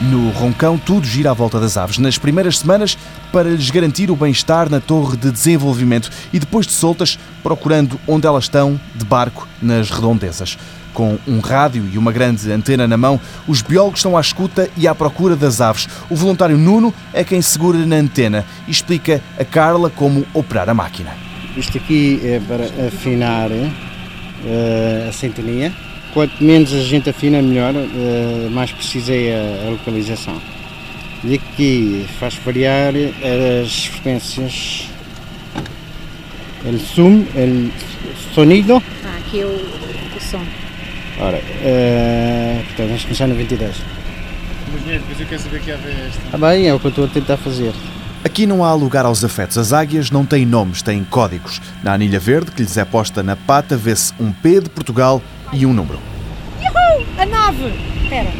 No 0.00 0.28
Roncão, 0.28 0.76
tudo 0.76 1.06
gira 1.06 1.30
à 1.30 1.34
volta 1.34 1.58
das 1.58 1.78
aves. 1.78 1.96
Nas 1.96 2.18
primeiras 2.18 2.58
semanas, 2.58 2.98
para 3.32 3.48
lhes 3.48 3.70
garantir 3.70 4.10
o 4.10 4.16
bem-estar 4.16 4.68
na 4.68 4.78
torre 4.78 5.16
de 5.16 5.30
desenvolvimento 5.30 6.10
e 6.34 6.38
depois 6.38 6.66
de 6.66 6.72
soltas, 6.74 7.18
procurando 7.42 7.98
onde 8.06 8.26
elas 8.26 8.44
estão, 8.44 8.78
de 8.94 9.04
barco, 9.06 9.48
nas 9.60 9.90
redondezas. 9.90 10.58
Com 10.92 11.18
um 11.26 11.40
rádio 11.40 11.88
e 11.90 11.96
uma 11.96 12.12
grande 12.12 12.52
antena 12.52 12.86
na 12.86 12.96
mão, 12.98 13.18
os 13.48 13.62
biólogos 13.62 14.00
estão 14.00 14.18
à 14.18 14.20
escuta 14.20 14.68
e 14.76 14.86
à 14.86 14.94
procura 14.94 15.34
das 15.34 15.62
aves. 15.62 15.88
O 16.10 16.14
voluntário 16.14 16.58
Nuno 16.58 16.92
é 17.14 17.24
quem 17.24 17.40
segura 17.40 17.78
na 17.86 17.96
antena 17.96 18.44
e 18.68 18.70
explica 18.70 19.22
a 19.38 19.44
Carla 19.46 19.88
como 19.88 20.26
operar 20.34 20.68
a 20.68 20.74
máquina. 20.74 21.10
Isto 21.56 21.78
aqui 21.78 22.20
é 22.22 22.38
para 22.40 22.64
afinar 22.86 23.50
eh, 23.50 25.06
a 25.08 25.12
sintonia. 25.12 25.72
Quanto 26.16 26.42
menos 26.42 26.72
a 26.72 26.80
gente 26.80 27.10
afina, 27.10 27.42
melhor, 27.42 27.74
eh, 27.74 28.48
mais 28.50 28.72
precisa 28.72 29.12
é 29.12 29.34
a, 29.62 29.66
a 29.66 29.70
localização. 29.72 30.40
E 31.22 31.34
aqui 31.34 32.06
faz 32.18 32.36
variar 32.36 32.94
as 33.62 33.84
frequências. 33.84 34.88
El 36.64 36.78
zoom, 36.78 37.26
el 37.34 37.70
sonido. 38.34 38.82
Ah, 39.04 39.18
aqui 39.18 39.40
é 39.40 39.44
o, 39.44 39.50
o 39.50 40.20
som. 40.22 40.42
Ora, 41.20 41.36
eh, 41.36 42.62
portanto, 42.64 42.86
vamos 42.86 43.02
começar 43.02 43.26
no 43.26 43.34
22. 43.34 43.76
Mas 44.72 44.82
depois 44.84 45.20
eu 45.20 45.26
quero 45.26 45.42
saber 45.42 45.60
que 45.60 45.70
ave 45.70 45.86
é 45.86 46.06
esta. 46.08 46.20
Ah 46.32 46.38
bem, 46.38 46.66
é 46.66 46.72
o 46.72 46.80
que 46.80 46.86
eu 46.86 46.88
estou 46.88 47.04
a 47.04 47.08
tentar 47.08 47.36
fazer. 47.36 47.74
Aqui 48.24 48.46
não 48.46 48.64
há 48.64 48.72
lugar 48.72 49.04
aos 49.04 49.22
afetos. 49.22 49.58
As 49.58 49.74
águias 49.74 50.10
não 50.10 50.24
têm 50.24 50.46
nomes, 50.46 50.80
têm 50.80 51.04
códigos. 51.04 51.60
Na 51.84 51.92
anilha 51.92 52.18
verde, 52.18 52.52
que 52.52 52.62
lhes 52.62 52.78
é 52.78 52.86
posta 52.86 53.22
na 53.22 53.36
pata, 53.36 53.76
vê-se 53.76 54.14
um 54.18 54.32
P 54.32 54.62
de 54.62 54.70
Portugal 54.70 55.20
e 55.52 55.66
um 55.66 55.72
número. 55.72 55.98
A 57.18 57.24
nave! 57.26 57.72
Espera, 58.02 58.30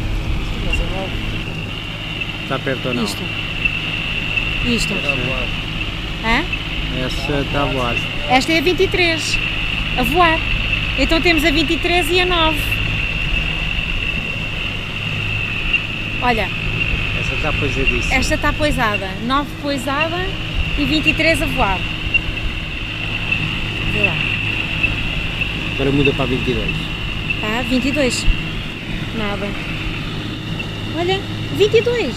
Está 2.43 2.59
perto 2.59 2.87
ou 2.89 2.93
não? 2.93 3.03
isto. 3.03 3.21
Isto. 4.65 4.93
Hã? 6.23 6.43
Essa 7.05 7.41
está 7.41 7.63
a 7.63 7.65
voar. 7.65 7.95
Esta 8.29 8.53
é 8.53 8.59
a 8.59 8.61
23. 8.61 9.39
A 9.97 10.03
voar. 10.03 10.39
Então 10.97 11.19
temos 11.21 11.43
a 11.43 11.51
23 11.51 12.09
e 12.11 12.21
a 12.21 12.25
9. 12.25 12.57
Olha, 16.21 16.49
Essa 17.19 17.35
está 17.35 17.53
poisadíssima. 17.53 18.15
esta 18.15 18.35
está 18.35 18.53
poisada. 18.53 19.09
9 19.23 19.49
poisada 19.61 20.25
e 20.77 20.85
23 20.85 21.41
a 21.41 21.45
voar. 21.47 21.79
Vê 23.91 24.03
lá. 24.03 24.36
Agora 25.77 25.91
muda 25.91 26.11
para 26.13 26.25
22. 26.25 26.75
Tá, 27.39 27.61
22. 27.69 28.25
Nada. 29.15 29.47
Olha, 30.97 31.21
22. 31.55 32.15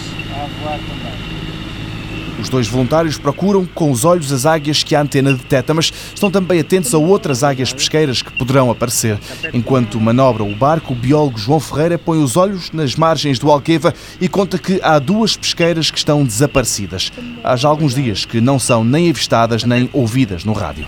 Os 2.39 2.49
dois 2.49 2.67
voluntários 2.67 3.19
procuram 3.19 3.63
com 3.67 3.91
os 3.91 4.03
olhos 4.03 4.31
as 4.31 4.47
águias 4.47 4.81
que 4.81 4.95
a 4.95 5.01
antena 5.01 5.31
detecta, 5.33 5.75
mas 5.75 5.93
estão 6.11 6.31
também 6.31 6.59
atentos 6.59 6.91
a 6.95 6.97
outras 6.97 7.43
águias 7.43 7.71
pesqueiras 7.71 8.23
que 8.23 8.31
poderão 8.31 8.71
aparecer. 8.71 9.19
Enquanto 9.53 10.01
manobra 10.01 10.43
o 10.43 10.55
barco, 10.55 10.93
o 10.93 10.95
biólogo 10.95 11.37
João 11.37 11.59
Ferreira 11.59 11.99
põe 11.99 12.17
os 12.17 12.35
olhos 12.35 12.71
nas 12.71 12.95
margens 12.95 13.37
do 13.37 13.51
Alqueva 13.51 13.93
e 14.19 14.27
conta 14.27 14.57
que 14.57 14.79
há 14.81 14.97
duas 14.97 15.37
pesqueiras 15.37 15.91
que 15.91 15.99
estão 15.99 16.25
desaparecidas. 16.25 17.11
Há 17.43 17.55
já 17.55 17.69
alguns 17.69 17.93
dias 17.93 18.25
que 18.25 18.41
não 18.41 18.57
são 18.57 18.83
nem 18.83 19.07
avistadas 19.07 19.63
nem 19.63 19.87
ouvidas 19.93 20.43
no 20.43 20.53
rádio. 20.53 20.87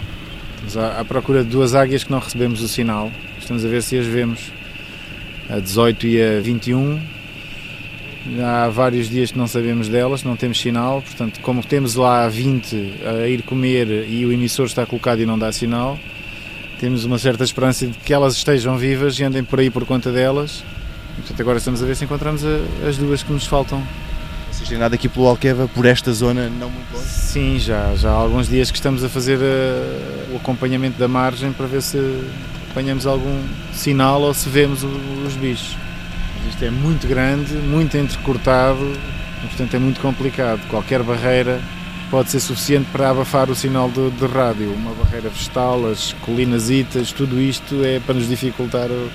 Estamos 0.65 0.77
à, 0.77 1.00
à 1.00 1.05
procura 1.05 1.43
de 1.43 1.50
duas 1.50 1.75
águias 1.75 2.03
que 2.03 2.12
não 2.12 2.20
recebemos 2.20 2.62
o 2.62 2.67
sinal. 2.67 3.12
Estamos 3.39 3.65
a 3.65 3.67
ver 3.67 3.82
se 3.84 3.98
as 3.98 4.05
vemos. 4.05 4.51
A 5.50 5.60
18 5.60 6.08
e 6.08 6.22
a 6.22 6.39
21. 6.41 7.00
Há 8.41 8.70
vários 8.70 9.10
dias 9.10 9.32
que 9.32 9.38
não 9.38 9.48
sabemos 9.48 9.89
delas, 9.89 10.24
não 10.24 10.36
temos 10.38 10.60
sinal. 10.60 11.01
Portanto, 11.01 11.39
como 11.41 11.62
temos 11.63 11.96
lá 11.96 12.24
a 12.25 12.29
20 12.29 12.93
a 13.05 13.27
ir 13.27 13.41
comer 13.43 14.08
e 14.10 14.25
o 14.25 14.32
emissor 14.32 14.65
está 14.65 14.86
colocado 14.86 15.20
e 15.22 15.25
não 15.25 15.38
dá 15.38 15.51
sinal, 15.51 16.00
temos 16.79 17.03
uma 17.03 17.17
certa 17.20 17.43
esperança 17.43 17.86
de 17.86 17.98
que 17.98 18.13
elas 18.13 18.36
estejam 18.36 18.77
vivas 18.77 19.20
e 19.20 19.24
andem 19.24 19.43
por 19.43 19.60
aí 19.60 19.70
por 19.70 19.86
conta 19.86 20.12
delas. 20.12 20.63
Portanto, 21.17 21.41
agora 21.41 21.58
estamos 21.58 21.84
a 21.84 21.86
ver 21.86 21.96
se 21.96 22.05
encontramos 22.05 22.43
a- 22.46 22.88
as 22.88 22.98
duas 22.98 23.22
que 23.22 23.32
nos 23.34 23.46
faltam. 23.46 23.84
Vocês 24.63 24.70
têm 24.70 24.77
nada 24.77 24.96
aqui 24.96 25.10
pelo 25.10 25.27
Alqueva, 25.27 25.67
por 25.67 25.86
esta 25.86 26.13
zona 26.13 26.48
não 26.50 26.70
muito 26.70 26.93
longe? 26.93 27.05
Sim, 27.05 27.60
já, 27.60 27.93
já 27.98 28.10
há 28.10 28.13
alguns 28.13 28.48
dias 28.48 28.72
que 28.72 28.77
estamos 28.77 29.03
a 29.03 29.10
fazer 29.10 29.38
eh, 29.41 30.32
o 30.32 30.38
acompanhamento 30.38 30.98
da 30.98 31.05
margem 31.05 31.51
para 31.51 31.65
ver 31.67 31.82
se 31.82 31.98
apanhamos 32.72 33.05
algum 33.05 33.43
sinal 33.74 34.22
ou 34.22 34.34
se 34.34 34.48
vemos 34.48 34.82
o- 34.82 34.88
os 35.27 35.34
bichos. 35.36 35.75
Mas 36.38 36.53
Isto 36.53 36.63
é 36.63 36.70
muito 36.72 37.05
grande, 37.08 37.51
muito 37.55 37.98
entrecortado 37.98 38.79
portanto, 39.41 39.74
é 39.74 39.79
muito 39.79 40.00
complicado. 40.00 40.62
Qualquer 40.70 41.03
barreira 41.03 41.60
pode 42.10 42.29
ser 42.32 42.39
suficiente 42.39 42.88
para 42.89 43.10
abafar 43.10 43.50
o 43.50 43.55
sinal 43.55 43.89
de, 43.91 44.12
de 44.12 44.25
rádio. 44.27 44.72
Uma 44.74 44.93
barreira 44.93 45.27
vegetal, 45.29 45.86
as 45.91 46.13
colinasitas, 46.22 47.12
tudo 47.12 47.38
isto 47.41 47.84
é 47.84 48.00
para 48.00 48.15
nos 48.15 48.29
dificultar 48.29 48.88
o, 48.89 49.10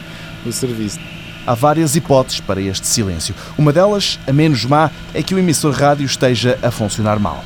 o 0.47 0.53
serviço. 0.53 1.01
Há 1.49 1.55
várias 1.55 1.97
hipóteses 1.97 2.41
para 2.41 2.61
este 2.61 2.87
silêncio. 2.87 3.35
Uma 3.57 3.73
delas, 3.73 4.21
a 4.27 4.33
menos 4.35 4.67
má, 4.67 4.91
é 5.15 5.23
que 5.23 5.35
o 5.35 5.39
emissor 5.39 5.73
rádio 5.73 6.05
esteja 6.05 6.59
a 6.63 6.71
funcionar 6.71 7.19
mal. 7.19 7.43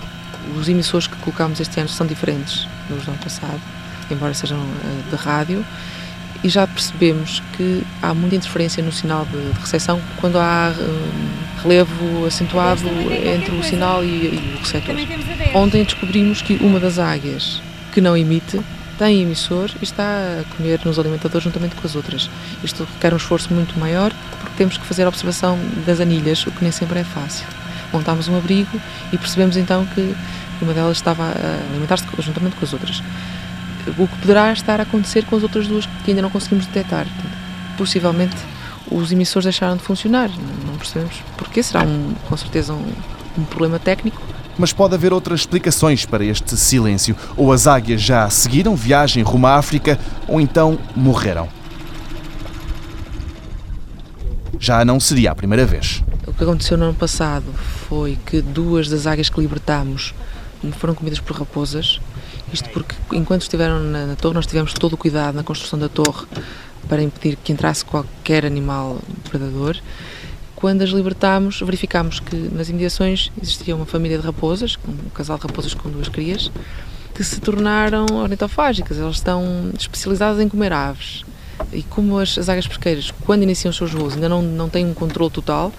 Os 0.59 0.68
emissores 0.68 1.06
que 1.06 1.14
colocámos 1.18 1.61
este 1.61 1.78
ano 1.78 1.88
são 1.88 2.04
diferentes 2.04 2.66
dos 2.88 3.04
do 3.04 3.12
ano 3.12 3.21
passado, 3.23 3.61
embora 4.11 4.35
sejam 4.35 4.59
eh, 4.59 5.09
de 5.09 5.14
rádio, 5.14 5.64
e 6.42 6.49
já 6.49 6.66
percebemos 6.66 7.40
que 7.56 7.85
há 8.02 8.12
muita 8.12 8.35
interferência 8.35 8.82
no 8.82 8.90
sinal 8.90 9.25
de, 9.25 9.61
recepção 9.61 10.00
quando 10.21 10.37
há 10.37 10.75
eh, 10.76 11.62
relevo 11.62 12.26
acentuado 12.26 12.88
entre 12.88 13.54
o 13.54 13.62
sinal 13.62 14.02
e, 14.02 14.09
e 14.09 14.54
o 14.56 14.59
receptor. 14.59 14.97
Também 14.97 15.06
temos 15.06 15.30
a 15.30 15.35
10. 15.35 15.54
Ontem 15.54 15.85
descobrimos 15.85 16.42
que 16.42 16.54
uma 16.54 16.80
das 16.80 16.99
águias 16.99 17.62
que 17.92 18.00
não 18.00 18.16
emite 18.16 18.61
tem 18.99 19.23
emissor 19.23 19.71
e 19.81 19.85
está 19.85 20.03
a 20.41 20.57
comer 20.57 20.81
nos 20.85 20.99
alimentadores 20.99 21.45
juntamente 21.45 21.75
com 21.75 21.87
as 21.87 21.95
outras. 21.95 22.31
Isto 22.63 22.85
requer 22.85 23.13
um 23.13 23.17
esforço 23.17 23.53
muito 23.53 23.79
maior 23.79 24.13
porque 24.41 24.57
temos 24.57 24.77
que 24.77 24.85
fazer 24.85 25.05
a 25.05 25.09
observação 25.09 25.59
das 25.87 26.01
anilhas, 26.01 26.47
o 26.47 26.51
que 26.51 26.63
nem 26.63 26.73
sempre 26.73 27.01
é 27.01 27.05
fácil. 27.05 27.47
Montámos 27.93 28.29
um 28.29 28.37
abrigo 28.37 28.81
e 29.13 29.19
percebemos 29.19 29.57
então 29.57 29.85
que 29.87 30.15
uma 30.61 30.73
delas 30.73 30.97
estava 30.97 31.25
a 31.25 31.71
alimentar-se 31.71 32.05
juntamente 32.21 32.57
com 32.57 32.65
as 32.65 32.73
outras. 32.73 33.03
O 33.99 34.07
que 34.07 34.17
poderá 34.19 34.53
estar 34.53 34.81
a 34.81 34.85
acontecer 34.85 35.25
com 35.25 35.37
as 35.37 35.43
outras 35.43 35.67
duas 35.67 35.87
que 36.05 36.11
ainda 36.11 36.23
não 36.23 36.31
conseguimos 36.31 36.67
detectar. 36.67 37.07
Possivelmente 37.77 38.37
os 38.91 39.11
emissores 39.11 39.45
deixaram 39.45 39.77
de 39.77 39.83
funcionar, 39.83 40.31
não 40.67 40.77
percebemos 40.77 41.17
porquê, 41.37 41.63
será 41.63 41.83
um, 41.83 42.15
com 42.29 42.37
certeza 42.37 42.73
um, 42.73 42.93
um 43.39 43.45
problema 43.45 43.79
técnico 43.79 44.23
Mas 44.59 44.73
pode 44.73 44.94
haver 44.94 45.12
outras 45.12 45.40
explicações 45.40 46.04
para 46.04 46.25
este 46.25 46.56
silêncio. 46.56 47.16
Ou 47.37 47.52
as 47.52 47.66
águias 47.66 48.00
já 48.02 48.28
seguiram 48.28 48.76
viagem 48.76 49.23
rumo 49.23 49.47
à 49.47 49.56
África, 49.56 49.99
ou 50.28 50.40
então 50.40 50.78
morreram. 50.94 51.49
Já 54.59 54.85
não 54.85 55.00
seria 55.00 55.32
a 55.32 55.35
primeira 55.35 55.66
vez. 55.66 56.02
O 56.26 56.32
que 56.32 56.44
aconteceu 56.44 56.78
no 56.78 56.85
ano 56.85 56.94
passado 56.94 57.47
foi 57.88 58.16
que 58.25 58.40
duas 58.40 58.88
das 58.88 59.06
águias 59.06 59.28
que 59.28 59.40
libertámos 59.40 60.14
foram 60.73 60.94
comidas 60.94 61.18
por 61.18 61.37
raposas. 61.37 62.00
Isto 62.52 62.68
porque, 62.71 62.94
enquanto 63.12 63.42
estiveram 63.42 63.80
na, 63.80 64.06
na 64.06 64.16
torre, 64.16 64.35
nós 64.35 64.47
tivemos 64.47 64.73
todo 64.75 64.92
o 64.92 64.97
cuidado 64.97 65.35
na 65.35 65.42
construção 65.42 65.78
da 65.78 65.88
torre 65.88 66.26
para 66.88 67.02
impedir 67.02 67.37
que 67.42 67.52
entrasse 67.52 67.85
qualquer 67.85 68.44
animal 68.44 68.99
predador. 69.28 69.76
Quando 70.62 70.83
as 70.83 70.90
libertámos, 70.90 71.61
verificámos 71.61 72.21
que 72.21 72.37
nas 72.37 72.69
imediações 72.69 73.33
existia 73.42 73.75
uma 73.75 73.85
família 73.85 74.16
de 74.16 74.25
raposas, 74.25 74.78
um 74.87 75.11
casal 75.11 75.37
de 75.37 75.42
raposas 75.42 75.75
com 75.75 75.90
duas 75.90 76.09
crias, 76.09 76.52
que 77.12 77.25
se 77.25 77.40
tornaram 77.40 78.07
ornitofágicas. 78.12 78.97
Elas 78.97 79.16
estão 79.16 79.73
especializadas 79.76 80.40
em 80.40 80.49
comer 80.49 80.73
aves. 80.73 81.25
E 81.73 81.83
como 81.83 82.16
as, 82.16 82.38
as 82.38 82.49
águias 82.49 82.69
pesqueiras, 82.69 83.11
quando 83.25 83.42
iniciam 83.42 83.71
os 83.71 83.76
seus 83.76 83.90
voos, 83.90 84.14
ainda 84.14 84.28
não, 84.28 84.40
não 84.40 84.69
têm 84.69 84.87
um 84.87 84.95
controle 84.95 85.33
total, 85.33 85.73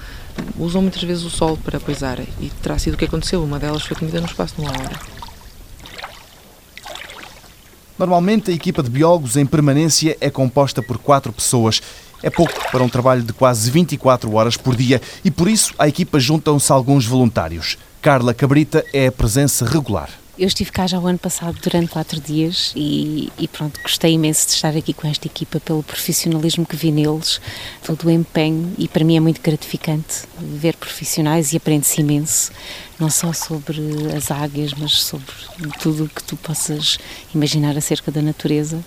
usam 0.59 0.81
muitas 0.81 1.01
vezes 1.01 1.23
o 1.23 1.29
sol 1.29 1.55
para 1.55 1.79
poisarem. 1.79 2.27
E 2.41 2.49
terá 2.61 2.77
sido 2.77 2.95
o 2.95 2.97
que 2.97 3.05
aconteceu. 3.05 3.41
Uma 3.41 3.59
delas 3.59 3.83
foi 3.83 3.95
comida 3.95 4.19
no 4.19 4.27
espaço 4.27 4.55
de 4.55 4.63
uma 4.63 4.71
hora. 4.71 4.99
Normalmente, 7.97 8.51
a 8.51 8.53
equipa 8.53 8.83
de 8.83 8.89
biólogos 8.89 9.37
em 9.37 9.45
permanência 9.45 10.17
é 10.19 10.29
composta 10.29 10.83
por 10.83 10.97
quatro 10.97 11.31
pessoas. 11.31 11.81
É 12.23 12.29
pouco 12.29 12.53
para 12.71 12.81
um 12.81 12.87
trabalho 12.87 13.21
de 13.21 13.33
quase 13.33 13.69
24 13.69 14.33
horas 14.33 14.55
por 14.55 14.77
dia 14.77 15.01
e, 15.25 15.29
por 15.29 15.49
isso, 15.49 15.73
à 15.77 15.89
equipa 15.89 16.19
juntam-se 16.21 16.71
alguns 16.71 17.05
voluntários. 17.05 17.77
Carla 18.01 18.33
Cabrita 18.33 18.85
é 18.93 19.07
a 19.07 19.11
presença 19.11 19.65
regular. 19.65 20.22
Eu 20.35 20.47
estive 20.47 20.71
cá 20.71 20.87
já 20.87 20.97
o 20.99 21.05
ano 21.05 21.19
passado 21.19 21.59
durante 21.61 21.89
quatro 21.89 22.19
dias 22.19 22.73
e, 22.75 23.31
e, 23.37 23.47
pronto, 23.47 23.79
gostei 23.83 24.13
imenso 24.13 24.47
de 24.47 24.53
estar 24.53 24.75
aqui 24.75 24.91
com 24.91 25.07
esta 25.07 25.27
equipa 25.27 25.59
pelo 25.59 25.83
profissionalismo 25.83 26.65
que 26.65 26.75
vi 26.75 26.91
neles, 26.91 27.39
todo 27.83 28.07
o 28.07 28.09
empenho 28.09 28.73
e 28.75 28.87
para 28.87 29.05
mim 29.05 29.15
é 29.15 29.19
muito 29.19 29.39
gratificante 29.39 30.23
ver 30.39 30.75
profissionais 30.75 31.53
e 31.53 31.57
aprende-se 31.57 32.01
imenso, 32.01 32.51
não 32.99 33.11
só 33.11 33.31
sobre 33.31 33.79
as 34.17 34.31
águias, 34.31 34.73
mas 34.73 35.03
sobre 35.03 35.31
tudo 35.79 36.05
o 36.05 36.09
que 36.09 36.23
tu 36.23 36.35
possas 36.35 36.97
imaginar 37.35 37.77
acerca 37.77 38.11
da 38.11 38.21
natureza 38.21 38.83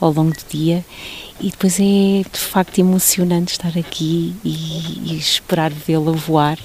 ao 0.00 0.12
longo 0.12 0.32
do 0.32 0.44
dia 0.50 0.84
e 1.40 1.52
depois 1.52 1.78
é 1.78 2.24
de 2.28 2.40
facto 2.40 2.76
emocionante 2.80 3.52
estar 3.52 3.78
aqui 3.78 4.34
e, 4.44 5.12
e 5.12 5.16
esperar 5.16 5.70
vê-la 5.70 6.10
voar 6.10 6.58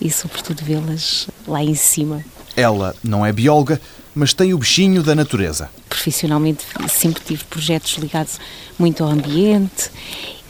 e 0.00 0.10
sobretudo 0.10 0.64
vê-las 0.64 1.28
lá 1.46 1.62
em 1.62 1.76
cima. 1.76 2.24
Ela 2.56 2.94
não 3.02 3.24
é 3.24 3.32
bióloga, 3.32 3.80
mas 4.14 4.32
tem 4.32 4.52
o 4.52 4.58
bichinho 4.58 5.02
da 5.02 5.14
natureza. 5.14 5.70
Profissionalmente 5.88 6.64
sempre 6.88 7.22
tive 7.24 7.44
projetos 7.44 7.94
ligados 7.98 8.38
muito 8.78 9.04
ao 9.04 9.10
ambiente. 9.10 9.90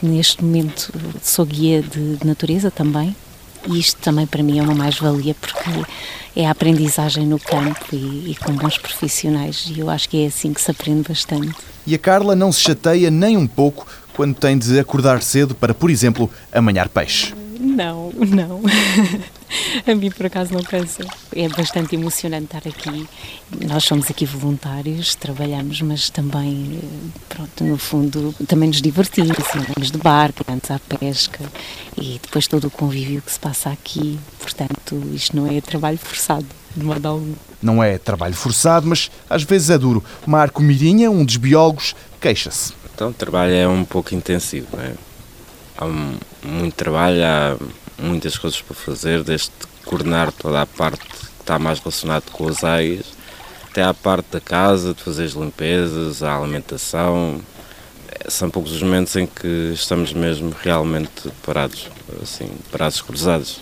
Neste 0.02 0.42
momento 0.42 0.92
sou 1.22 1.44
guia 1.44 1.82
de, 1.82 2.24
natureza 2.24 2.70
também. 2.70 3.14
E 3.68 3.78
isto 3.78 4.00
também 4.00 4.26
para 4.26 4.42
mim 4.42 4.58
é 4.58 4.62
uma 4.62 4.74
mais-valia 4.74 5.34
porque 5.34 5.70
é 6.34 6.46
a 6.46 6.50
aprendizagem 6.50 7.26
no 7.26 7.38
campo 7.38 7.84
e, 7.92 8.30
e 8.30 8.36
com 8.36 8.52
bons 8.52 8.78
profissionais 8.78 9.66
e 9.68 9.80
eu 9.80 9.90
acho 9.90 10.08
que 10.08 10.22
é 10.22 10.26
assim 10.28 10.52
que 10.52 10.60
se 10.60 10.70
aprende 10.70 11.08
bastante. 11.08 11.54
E 11.86 11.94
a 11.94 11.98
Carla 11.98 12.36
não 12.36 12.52
se 12.52 12.60
chateia 12.60 13.10
nem 13.10 13.36
um 13.36 13.46
pouco 13.46 13.86
quando 14.14 14.34
tem 14.34 14.56
de 14.56 14.78
acordar 14.78 15.22
cedo 15.22 15.54
para, 15.54 15.74
por 15.74 15.90
exemplo, 15.90 16.30
amanhar 16.52 16.88
peixe. 16.88 17.34
Não, 17.60 18.12
não. 18.14 18.62
a 19.86 19.94
mim 19.94 20.10
por 20.10 20.26
acaso 20.26 20.52
não 20.52 20.62
cansa. 20.62 21.04
É 21.34 21.48
bastante 21.48 21.94
emocionante 21.94 22.56
estar 22.56 22.68
aqui. 22.68 23.06
Nós 23.66 23.84
somos 23.84 24.10
aqui 24.10 24.24
voluntários, 24.24 25.14
trabalhamos, 25.14 25.80
mas 25.82 26.10
também, 26.10 26.80
pronto, 27.28 27.64
no 27.64 27.78
fundo, 27.78 28.34
também 28.46 28.68
nos 28.68 28.82
divertimos. 28.82 29.36
Andamos 29.54 29.90
de 29.90 29.98
barco, 29.98 30.44
andamos 30.46 30.70
à 30.70 30.78
pesca 30.78 31.44
e 31.96 32.18
depois 32.22 32.46
todo 32.46 32.66
o 32.66 32.70
convívio 32.70 33.22
que 33.22 33.32
se 33.32 33.40
passa 33.40 33.70
aqui. 33.70 34.18
Portanto, 34.38 35.02
isto 35.14 35.36
não 35.36 35.46
é 35.46 35.60
trabalho 35.60 35.98
forçado, 35.98 36.46
de 36.76 36.84
modo 36.84 37.06
algum. 37.06 37.34
Não 37.62 37.82
é 37.82 37.98
trabalho 37.98 38.34
forçado, 38.34 38.86
mas 38.86 39.10
às 39.28 39.42
vezes 39.42 39.70
é 39.70 39.78
duro. 39.78 40.04
Marco 40.26 40.62
Mirinha, 40.62 41.10
um 41.10 41.24
dos 41.24 41.36
biólogos, 41.36 41.94
queixa-se. 42.20 42.72
Então, 42.94 43.10
o 43.10 43.14
trabalho 43.14 43.52
é 43.52 43.68
um 43.68 43.84
pouco 43.84 44.14
intensivo, 44.14 44.66
não 44.76 44.82
é? 44.82 44.92
Há 45.76 45.86
muito 46.44 46.74
trabalho, 46.74 47.24
há 47.24 47.56
muitas 47.98 48.38
coisas 48.38 48.60
para 48.60 48.74
fazer, 48.74 49.22
desde 49.22 49.50
coordenar 49.84 50.32
toda 50.32 50.62
a 50.62 50.66
parte 50.66 51.00
que 51.04 51.16
está 51.40 51.58
mais 51.58 51.78
relacionada 51.78 52.24
com 52.30 52.48
as 52.48 52.62
águias, 52.62 53.06
até 53.70 53.82
à 53.82 53.92
parte 53.92 54.26
da 54.32 54.40
casa, 54.40 54.94
de 54.94 55.02
fazer 55.02 55.24
as 55.24 55.32
limpezas, 55.32 56.22
a 56.22 56.36
alimentação. 56.36 57.40
São 58.28 58.50
poucos 58.50 58.72
os 58.72 58.82
momentos 58.82 59.14
em 59.16 59.26
que 59.26 59.72
estamos 59.74 60.12
mesmo 60.12 60.54
realmente 60.62 61.30
parados, 61.44 61.88
assim, 62.22 62.50
parados 62.70 63.00
cruzados. 63.00 63.60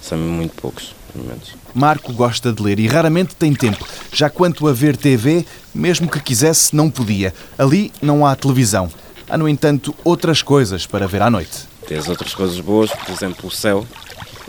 São 0.00 0.18
muito 0.18 0.54
poucos 0.54 0.94
momentos. 1.14 1.54
Marco 1.74 2.12
gosta 2.12 2.52
de 2.52 2.62
ler 2.62 2.78
e 2.78 2.86
raramente 2.86 3.34
tem 3.36 3.54
tempo. 3.54 3.86
Já 4.12 4.30
quanto 4.30 4.66
a 4.66 4.72
ver 4.72 4.96
TV, 4.96 5.44
mesmo 5.74 6.08
que 6.08 6.20
quisesse, 6.20 6.74
não 6.74 6.90
podia. 6.90 7.32
Ali 7.56 7.92
não 8.00 8.26
há 8.26 8.34
televisão. 8.34 8.90
Há, 9.28 9.36
no 9.36 9.48
entanto, 9.48 9.94
outras 10.04 10.42
coisas 10.42 10.86
para 10.86 11.06
ver 11.06 11.22
à 11.22 11.30
noite. 11.30 11.68
Tem 11.88 11.96
as 11.96 12.06
outras 12.06 12.34
coisas 12.34 12.60
boas, 12.60 12.90
por 12.90 13.10
exemplo, 13.10 13.48
o 13.48 13.50
céu. 13.50 13.86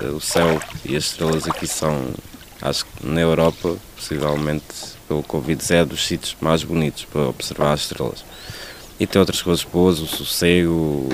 Eh, 0.02 0.08
o 0.08 0.19
céu 0.19 0.62
e 0.84 0.97
as 0.97 1.06
estrelas 1.06 1.47
aqui 1.47 1.65
são, 1.65 2.10
acho 2.62 2.86
que 2.86 3.08
na 3.08 3.21
Europa, 3.21 3.78
possivelmente, 3.95 4.65
pelo 5.08 5.23
Covid, 5.23 5.73
é 5.73 5.86
dos 5.86 6.06
sítios 6.06 6.36
mais 6.41 6.63
bonitos 6.65 7.06
para 7.06 7.30
observar 7.30 7.71
as 7.71 7.82
estrelas. 7.84 8.25
E 8.99 9.08
tem 9.08 9.21
outras 9.21 9.41
coisas 9.41 9.63
boas, 9.63 9.99
o 9.99 10.06
sossego. 10.06 11.08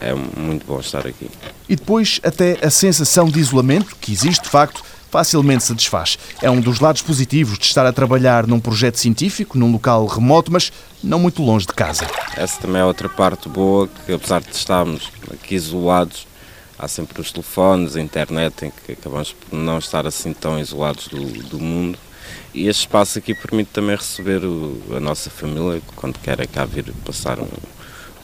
É 0.00 0.14
muito 0.14 0.66
bom 0.66 0.80
estar 0.80 1.06
aqui. 1.06 1.30
E 1.68 1.76
depois, 1.76 2.18
até 2.24 2.58
a 2.64 2.70
sensação 2.70 3.26
de 3.26 3.38
isolamento, 3.38 3.94
que 4.00 4.10
existe 4.10 4.44
de 4.44 4.48
facto, 4.48 4.82
facilmente 5.12 5.62
se 5.62 5.74
desfaz. 5.74 6.18
É 6.40 6.50
um 6.50 6.58
dos 6.58 6.80
lados 6.80 7.02
positivos 7.02 7.58
de 7.58 7.66
estar 7.66 7.84
a 7.84 7.92
trabalhar 7.92 8.46
num 8.46 8.58
projeto 8.58 8.96
científico, 8.96 9.58
num 9.58 9.70
local 9.70 10.06
remoto, 10.06 10.50
mas 10.50 10.72
não 11.04 11.18
muito 11.18 11.42
longe 11.42 11.66
de 11.66 11.74
casa. 11.74 12.06
Essa 12.34 12.62
também 12.62 12.80
é 12.80 12.84
outra 12.84 13.10
parte 13.10 13.46
boa, 13.46 13.86
que 14.06 14.12
apesar 14.12 14.40
de 14.40 14.56
estarmos 14.56 15.10
aqui 15.30 15.54
isolados, 15.54 16.26
há 16.78 16.88
sempre 16.88 17.20
os 17.20 17.30
telefones, 17.30 17.94
a 17.94 18.00
internet, 18.00 18.64
em 18.64 18.70
que 18.70 18.92
acabamos 18.92 19.34
por 19.34 19.54
não 19.54 19.78
estar 19.78 20.06
assim 20.06 20.32
tão 20.32 20.58
isolados 20.58 21.08
do, 21.08 21.20
do 21.42 21.60
mundo. 21.60 21.98
E 22.54 22.66
este 22.66 22.80
espaço 22.80 23.18
aqui 23.18 23.34
permite 23.34 23.68
também 23.70 23.94
receber 23.94 24.42
o, 24.46 24.80
a 24.96 25.00
nossa 25.00 25.28
família, 25.28 25.82
quando 25.94 26.18
quer 26.20 26.46
cá 26.46 26.64
vir 26.64 26.90
passar 27.04 27.38
um, 27.38 27.48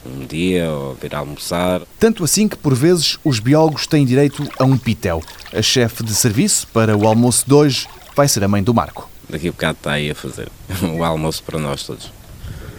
um 0.09 0.25
dia 0.25 0.69
ou 0.69 0.95
vir 0.95 1.15
almoçar. 1.15 1.81
Tanto 1.99 2.23
assim 2.23 2.47
que, 2.47 2.57
por 2.57 2.73
vezes, 2.75 3.17
os 3.23 3.39
biólogos 3.39 3.87
têm 3.87 4.05
direito 4.05 4.47
a 4.57 4.63
um 4.63 4.77
pitel. 4.77 5.21
A 5.53 5.61
chefe 5.61 6.03
de 6.03 6.13
serviço 6.13 6.67
para 6.67 6.97
o 6.97 7.07
almoço 7.07 7.45
de 7.47 7.53
hoje 7.53 7.87
vai 8.15 8.27
ser 8.27 8.43
a 8.43 8.47
mãe 8.47 8.63
do 8.63 8.73
Marco. 8.73 9.09
Daqui 9.29 9.47
a 9.47 9.51
bocado 9.51 9.77
está 9.77 9.91
aí 9.93 10.09
a 10.09 10.15
fazer 10.15 10.49
o 10.97 11.03
almoço 11.03 11.43
para 11.43 11.59
nós 11.59 11.83
todos. 11.83 12.11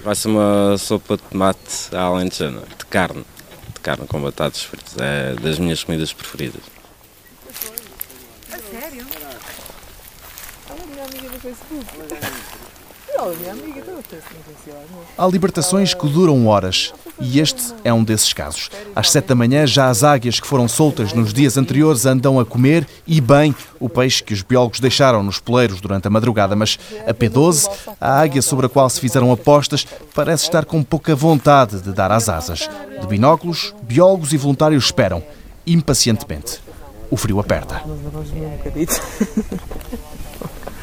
Vai 0.02 0.14
ser 0.14 0.28
uma 0.28 0.76
sopa 0.78 1.16
de 1.16 1.22
tomate 1.24 1.94
à 1.94 2.02
alentejana, 2.02 2.62
de 2.78 2.86
carne, 2.86 3.24
de 3.74 3.80
carne 3.80 4.06
com 4.06 4.20
batatas 4.20 4.62
fritas. 4.62 4.94
É 4.98 5.34
das 5.34 5.58
minhas 5.58 5.84
comidas 5.84 6.12
preferidas. 6.12 6.62
A 8.50 8.58
sério? 8.58 9.06
Olha 10.70 10.82
a 10.82 10.86
minha 10.86 11.04
amiga 11.04 11.28
do 11.28 11.40
Facebook. 11.40 12.69
Há 15.16 15.26
libertações 15.26 15.94
que 15.94 16.08
duram 16.08 16.46
horas 16.46 16.92
e 17.20 17.38
este 17.38 17.74
é 17.84 17.92
um 17.92 18.02
desses 18.02 18.32
casos. 18.32 18.70
Às 18.96 19.10
sete 19.10 19.26
da 19.26 19.34
manhã, 19.34 19.66
já 19.66 19.88
as 19.88 20.02
águias 20.02 20.40
que 20.40 20.46
foram 20.46 20.66
soltas 20.66 21.12
nos 21.12 21.32
dias 21.32 21.56
anteriores 21.56 22.06
andam 22.06 22.40
a 22.40 22.46
comer 22.46 22.86
e 23.06 23.20
bem 23.20 23.54
o 23.78 23.88
peixe 23.88 24.22
que 24.22 24.32
os 24.32 24.42
biólogos 24.42 24.80
deixaram 24.80 25.22
nos 25.22 25.38
poleiros 25.38 25.80
durante 25.80 26.06
a 26.08 26.10
madrugada. 26.10 26.56
Mas 26.56 26.78
a 27.06 27.12
P12, 27.12 27.68
a 28.00 28.20
águia 28.20 28.40
sobre 28.40 28.66
a 28.66 28.68
qual 28.68 28.88
se 28.88 29.00
fizeram 29.00 29.30
apostas, 29.30 29.86
parece 30.14 30.44
estar 30.44 30.64
com 30.64 30.82
pouca 30.82 31.14
vontade 31.14 31.80
de 31.80 31.92
dar 31.92 32.10
as 32.10 32.28
asas. 32.28 32.70
De 33.00 33.06
binóculos, 33.06 33.74
biólogos 33.82 34.32
e 34.32 34.38
voluntários 34.38 34.86
esperam, 34.86 35.22
impacientemente. 35.66 36.60
O 37.10 37.16
frio 37.16 37.38
aperta. 37.38 37.82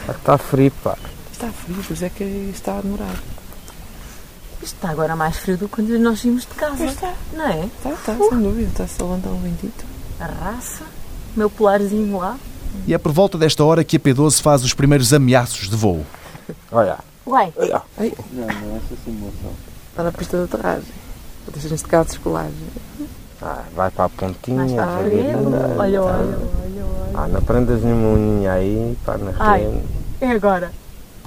Está 0.09 0.37
frio, 0.37 0.71
pá. 0.83 0.97
Está 1.37 1.51
frio, 1.51 1.83
pois 1.85 2.01
é 2.01 2.09
que 2.09 2.23
está 2.51 2.79
a 2.79 2.81
demorar. 2.81 3.13
Isto 4.59 4.73
está 4.73 4.89
agora 4.89 5.15
mais 5.15 5.37
frio 5.37 5.55
do 5.55 5.69
que 5.69 5.75
quando 5.75 5.89
nós 5.99 6.23
vimos 6.23 6.41
de 6.41 6.55
casa. 6.55 6.77
Pois 6.77 6.93
está. 6.93 7.13
Não 7.31 7.45
é? 7.45 7.65
Está, 7.65 7.91
está, 7.91 8.11
uh. 8.13 8.29
sem 8.29 8.41
dúvida. 8.41 8.67
Está-se 8.69 8.99
a 8.99 9.05
levantar 9.05 9.29
um 9.29 9.41
ventito. 9.41 9.85
A 10.19 10.25
raça, 10.25 10.83
meu 11.35 11.47
polarzinho 11.47 12.17
lá. 12.17 12.39
E 12.87 12.93
é 12.95 12.97
por 12.97 13.11
volta 13.11 13.37
desta 13.37 13.63
hora 13.63 13.83
que 13.83 13.97
a 13.97 13.99
P12 13.99 14.41
faz 14.41 14.63
os 14.63 14.73
primeiros 14.73 15.13
ameaços 15.13 15.69
de 15.69 15.75
voo. 15.75 16.03
Olha. 16.71 16.97
Uai. 17.27 17.53
Olha. 17.55 17.83
Ai. 17.99 18.13
Não, 18.33 18.47
não 18.47 18.73
é 18.73 18.77
essa 18.77 18.95
simulação. 19.05 19.53
Está 19.91 20.03
na 20.03 20.11
pista 20.11 20.37
de 20.37 20.43
aterragem. 20.45 20.93
Deixa 21.53 21.69
neste 21.69 21.87
caso 21.87 22.09
descolagem. 22.09 22.67
Ah, 23.43 23.61
vai 23.75 23.91
para 23.91 24.05
a 24.05 24.09
pontinha. 24.09 24.57
Mas 24.57 24.71
está 24.71 24.97
olha, 24.97 25.37
olha, 25.77 26.01
olha, 26.01 26.01
olha. 26.01 26.37
Ah, 27.13 27.27
não 27.27 27.41
prendas 27.43 27.83
nenhuma 27.83 28.17
unha 28.17 28.53
aí, 28.53 28.97
pá, 29.05 29.19
na 29.19 29.33
Ai, 29.37 29.83
é 30.19 30.31
agora. 30.31 30.71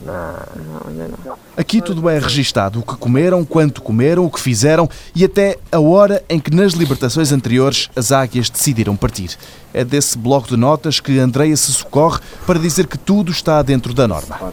Não, 0.04 0.14
não, 0.14 0.88
ainda 0.88 1.08
não. 1.24 1.36
Aqui 1.56 1.82
tudo 1.82 2.08
é 2.08 2.18
registado: 2.18 2.80
o 2.80 2.82
que 2.82 2.96
comeram, 2.96 3.44
quanto 3.44 3.82
comeram, 3.82 4.24
o 4.24 4.30
que 4.30 4.40
fizeram 4.40 4.88
e 5.14 5.24
até 5.24 5.58
a 5.70 5.78
hora 5.78 6.24
em 6.28 6.40
que 6.40 6.54
nas 6.54 6.72
libertações 6.72 7.32
anteriores 7.32 7.90
as 7.94 8.10
águias 8.10 8.48
decidiram 8.48 8.96
partir. 8.96 9.36
É 9.74 9.84
desse 9.84 10.16
bloco 10.16 10.48
de 10.48 10.56
notas 10.56 11.00
que 11.00 11.18
Andreia 11.18 11.56
se 11.56 11.72
socorre 11.72 12.20
para 12.46 12.58
dizer 12.58 12.86
que 12.86 12.98
tudo 12.98 13.30
está 13.30 13.60
dentro 13.62 13.92
da 13.92 14.08
norma. 14.08 14.52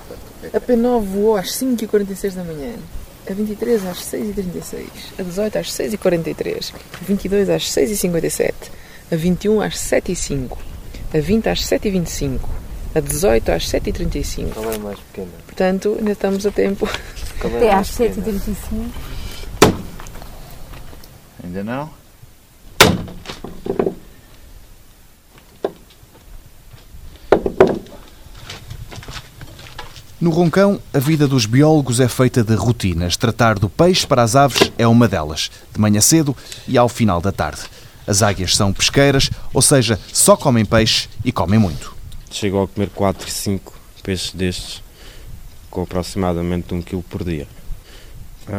A 0.53 0.59
P9 0.59 1.01
voou 1.01 1.37
às 1.37 1.47
5h46 1.51 2.33
da 2.35 2.43
manhã. 2.43 2.73
A 3.29 3.33
23 3.33 3.85
às 3.87 3.97
6h36. 3.99 4.85
A 5.19 5.23
18 5.23 5.57
às 5.57 5.67
6h43. 5.67 6.73
A 6.73 7.05
22 7.05 7.49
às 7.49 7.63
6h57. 7.63 8.53
A 9.11 9.15
21 9.15 9.61
às 9.61 9.75
7h05. 9.75 10.57
A 11.13 11.19
20 11.19 11.49
às 11.49 11.61
7h25. 11.61 12.39
A 12.95 12.99
18 12.99 13.49
às 13.51 13.63
7h35. 13.65 14.53
Qual 14.53 14.71
é 14.71 14.75
a 14.75 14.79
mais 14.79 14.99
pequena? 14.99 15.31
Portanto, 15.45 15.95
ainda 15.99 16.11
estamos 16.11 16.45
a 16.45 16.51
tempo. 16.51 16.89
Qual 17.39 17.53
é 17.53 17.57
Até 17.57 17.71
a 17.71 17.79
às 17.79 17.97
mais 17.97 18.11
pequena? 18.15 18.39
7h35. 18.39 18.87
Ainda 21.43 21.63
não? 21.63 21.89
No 30.19 30.31
Roncão, 30.31 30.81
a 30.91 30.97
vida 30.97 31.27
dos 31.27 31.45
biólogos 31.45 31.99
é 31.99 32.07
feita 32.07 32.43
de 32.43 32.55
rotinas. 32.55 33.15
Tratar 33.15 33.59
do 33.59 33.69
peixe 33.69 34.05
para 34.05 34.23
as 34.23 34.35
aves 34.35 34.71
é 34.75 34.87
uma 34.87 35.07
delas, 35.07 35.51
de 35.71 35.79
manhã 35.79 36.01
cedo 36.01 36.35
e 36.67 36.75
ao 36.75 36.89
final 36.89 37.21
da 37.21 37.31
tarde. 37.31 37.61
As 38.07 38.23
águias 38.23 38.55
são 38.55 38.73
pesqueiras, 38.73 39.29
ou 39.53 39.61
seja, 39.61 39.99
só 40.11 40.35
comem 40.35 40.65
peixe 40.65 41.07
e 41.23 41.31
comem 41.31 41.59
muito. 41.59 41.96
Chego 42.39 42.61
a 42.61 42.67
comer 42.67 42.91
4 42.91 43.27
e 43.27 43.31
5 43.31 43.73
peixes 44.03 44.31
destes, 44.31 44.83
com 45.71 45.81
aproximadamente 45.81 46.71
1 46.71 46.83
kg 46.83 47.01
por 47.01 47.23
dia. 47.23 47.47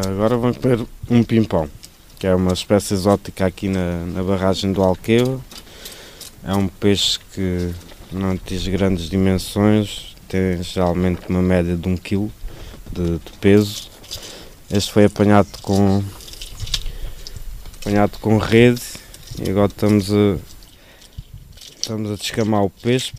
Agora 0.04 0.36
vamos 0.36 0.56
comer 0.56 0.84
um 1.08 1.22
pimpão, 1.22 1.70
que 2.18 2.26
é 2.26 2.34
uma 2.34 2.52
espécie 2.52 2.94
exótica 2.94 3.46
aqui 3.46 3.68
na, 3.68 4.04
na 4.06 4.24
barragem 4.24 4.72
do 4.72 4.82
Alqueva. 4.82 5.40
É 6.42 6.52
um 6.54 6.66
peixe 6.66 7.20
que 7.32 7.72
não 8.10 8.32
atinge 8.32 8.68
grandes 8.68 9.08
dimensões, 9.08 10.16
tem 10.26 10.60
geralmente 10.60 11.28
uma 11.28 11.40
média 11.40 11.76
de 11.76 11.88
1 11.88 11.96
kg 11.98 12.28
de, 12.90 13.12
de 13.12 13.32
peso. 13.40 13.88
Este 14.68 14.90
foi 14.90 15.04
apanhado 15.04 15.56
com, 15.62 16.02
apanhado 17.80 18.18
com 18.18 18.38
rede 18.38 18.82
e 19.40 19.48
agora 19.48 19.68
estamos 19.68 20.10
a, 20.10 20.36
estamos 21.80 22.10
a 22.10 22.16
descamar 22.16 22.64
o 22.64 22.70
peixe. 22.70 23.12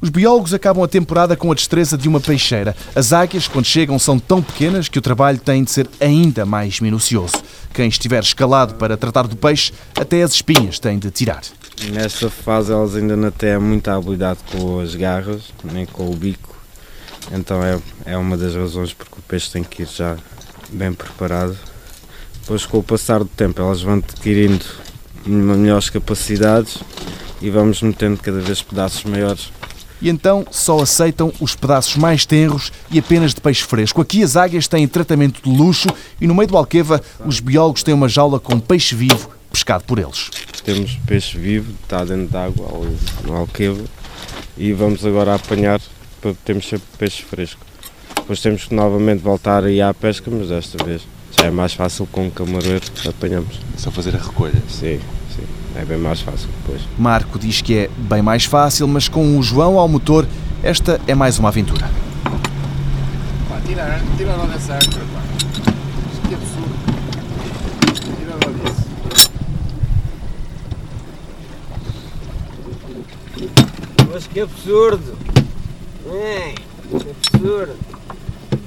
Os 0.00 0.10
biólogos 0.10 0.54
acabam 0.54 0.84
a 0.84 0.88
temporada 0.88 1.36
com 1.36 1.50
a 1.50 1.54
destreza 1.56 1.98
de 1.98 2.08
uma 2.08 2.20
peixeira. 2.20 2.76
As 2.94 3.12
águias, 3.12 3.48
quando 3.48 3.64
chegam, 3.64 3.98
são 3.98 4.16
tão 4.16 4.40
pequenas 4.40 4.88
que 4.88 4.98
o 4.98 5.02
trabalho 5.02 5.38
tem 5.38 5.64
de 5.64 5.72
ser 5.72 5.88
ainda 6.00 6.46
mais 6.46 6.78
minucioso. 6.78 7.34
Quem 7.74 7.88
estiver 7.88 8.22
escalado 8.22 8.74
para 8.74 8.96
tratar 8.96 9.26
do 9.26 9.34
peixe, 9.34 9.72
até 9.98 10.22
as 10.22 10.34
espinhas 10.34 10.78
tem 10.78 11.00
de 11.00 11.10
tirar. 11.10 11.42
Nesta 11.92 12.30
fase 12.30 12.72
elas 12.72 12.94
ainda 12.94 13.16
não 13.16 13.32
têm 13.32 13.58
muita 13.58 13.96
habilidade 13.96 14.38
com 14.52 14.78
as 14.78 14.94
garras, 14.94 15.42
nem 15.64 15.84
com 15.84 16.08
o 16.08 16.14
bico. 16.14 16.56
Então 17.32 17.60
é, 17.64 17.80
é 18.04 18.16
uma 18.16 18.36
das 18.36 18.54
razões 18.54 18.92
porque 18.92 19.18
o 19.18 19.22
peixe 19.22 19.50
tem 19.50 19.64
que 19.64 19.82
ir 19.82 19.88
já 19.88 20.16
bem 20.70 20.92
preparado. 20.92 21.56
Depois 22.40 22.64
com 22.64 22.78
o 22.78 22.82
passar 22.84 23.18
do 23.18 23.26
tempo 23.26 23.60
elas 23.60 23.82
vão 23.82 23.94
adquirindo 23.94 24.64
melhores 25.26 25.90
capacidades 25.90 26.78
e 27.40 27.50
vamos 27.50 27.82
metendo 27.82 28.20
cada 28.22 28.40
vez 28.40 28.62
pedaços 28.62 29.02
maiores. 29.02 29.50
E 30.00 30.08
então 30.08 30.46
só 30.50 30.80
aceitam 30.80 31.32
os 31.40 31.54
pedaços 31.54 31.96
mais 31.96 32.24
tenros 32.24 32.72
e 32.90 32.98
apenas 32.98 33.34
de 33.34 33.40
peixe 33.40 33.64
fresco. 33.64 34.00
Aqui 34.00 34.22
as 34.22 34.36
águias 34.36 34.68
têm 34.68 34.86
tratamento 34.86 35.42
de 35.42 35.56
luxo 35.56 35.88
e 36.20 36.26
no 36.26 36.34
meio 36.34 36.48
do 36.48 36.56
Alqueva 36.56 37.02
os 37.24 37.40
biólogos 37.40 37.82
têm 37.82 37.94
uma 37.94 38.08
jaula 38.08 38.38
com 38.38 38.60
peixe 38.60 38.94
vivo 38.94 39.30
pescado 39.50 39.84
por 39.84 39.98
eles. 39.98 40.30
Temos 40.64 40.98
peixe 41.06 41.38
vivo, 41.38 41.72
está 41.82 42.04
dentro 42.04 42.28
d'água 42.28 42.68
ali 42.68 42.96
no 43.24 43.34
alqueva 43.34 43.82
e 44.56 44.72
vamos 44.72 45.04
agora 45.04 45.34
apanhar 45.34 45.80
para 46.20 46.34
termos 46.44 46.68
sempre 46.68 46.86
peixe 46.98 47.22
fresco. 47.22 47.60
Depois 48.14 48.40
temos 48.40 48.66
que 48.66 48.74
novamente 48.74 49.20
voltar 49.20 49.64
a 49.64 49.70
ir 49.70 49.80
à 49.80 49.94
pesca, 49.94 50.30
mas 50.30 50.48
desta 50.48 50.82
vez 50.84 51.02
já 51.38 51.46
é 51.46 51.50
mais 51.50 51.72
fácil 51.72 52.06
com 52.10 52.26
o 52.26 52.30
camaroeiro 52.30 52.84
apanhamos. 53.08 53.58
Só 53.76 53.90
fazer 53.90 54.14
a 54.14 54.18
recolha. 54.18 54.62
Sim, 54.68 55.00
é 55.78 55.84
bem 55.84 55.96
mais 55.96 56.20
fácil 56.20 56.48
depois. 56.60 56.82
Marco 56.98 57.38
diz 57.38 57.62
que 57.62 57.78
é 57.78 57.90
bem 57.96 58.20
mais 58.20 58.44
fácil, 58.44 58.88
mas 58.88 59.08
com 59.08 59.38
o 59.38 59.42
João 59.42 59.78
ao 59.78 59.88
motor, 59.88 60.26
esta 60.62 61.00
é 61.06 61.14
mais 61.14 61.38
uma 61.38 61.48
aventura. 61.50 61.88
Pá, 63.48 63.60
tira, 63.64 64.00
tira 64.16 64.34
lá 64.34 64.46
dessa 64.46 64.74
âncora, 64.74 65.04
pá. 65.14 65.22
Isto 66.12 66.28
que 66.28 66.34
absurdo. 66.34 66.74
Tira 68.16 68.34
lá 68.44 68.50
disso. 68.64 69.30
Mas 74.12 74.26
que 74.26 74.40
absurdo! 74.40 75.16
É, 76.10 76.54
que 76.88 77.10
absurdo! 77.10 77.76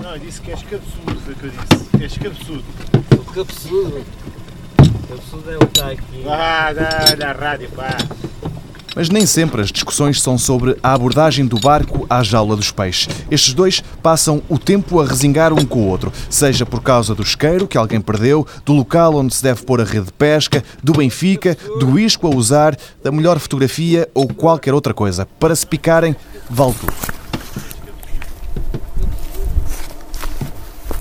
Não, 0.02 0.12
eu 0.14 0.20
disse 0.20 0.42
que 0.42 0.52
és 0.52 0.64
cabçudo, 0.64 1.20
foi 1.26 1.34
o 1.34 1.36
que 1.36 1.46
eu 1.46 1.52
disse. 1.52 2.04
És 2.04 2.18
cabçudo. 2.18 2.64
Que 2.92 2.98
absurdo! 3.08 3.34
Que 3.34 3.40
absurdo 3.42 4.06
é 5.12 5.56
o 5.56 5.60
que 5.60 5.66
está 5.66 5.92
aqui. 5.92 6.24
Ah, 6.28 6.74
da, 6.74 7.16
da 7.16 7.32
rádio, 7.32 7.70
pá. 7.72 7.98
Mas 8.96 9.10
nem 9.10 9.26
sempre 9.26 9.62
as 9.62 9.72
discussões 9.72 10.22
são 10.22 10.38
sobre 10.38 10.78
a 10.84 10.94
abordagem 10.94 11.46
do 11.46 11.58
barco 11.60 12.06
à 12.10 12.22
jaula 12.22 12.58
dos 12.58 12.72
peixes. 12.72 13.08
Estes 13.30 13.54
dois 13.54 13.82
passam 14.04 14.42
o 14.50 14.60
tempo 14.60 15.00
a 15.00 15.06
resingar 15.06 15.54
um 15.54 15.66
com 15.66 15.80
o 15.80 15.88
outro, 15.88 16.12
seja 16.30 16.66
por 16.66 16.82
causa 16.82 17.16
do 17.16 17.24
isqueiro 17.24 17.68
que 17.68 17.78
alguém 17.78 18.02
perdeu, 18.02 18.46
do 18.66 18.74
local 18.74 19.16
onde 19.16 19.34
se 19.34 19.44
deve 19.44 19.64
pôr 19.64 19.80
a 19.80 19.86
rede 19.86 20.08
de 20.08 20.14
pesca, 20.14 20.64
do 20.84 20.92
Benfica, 20.92 21.58
do 21.80 21.98
isco 21.98 22.28
a 22.28 22.36
usar, 22.36 22.78
da 23.02 23.12
melhor 23.12 23.40
fotografia 23.40 24.10
ou 24.14 24.28
qualquer 24.28 24.74
outra 24.74 24.94
coisa. 24.94 25.26
Para 25.40 25.56
se 25.56 25.66
picarem, 25.66 26.14
vale 26.50 26.74
tudo. 26.74 27.21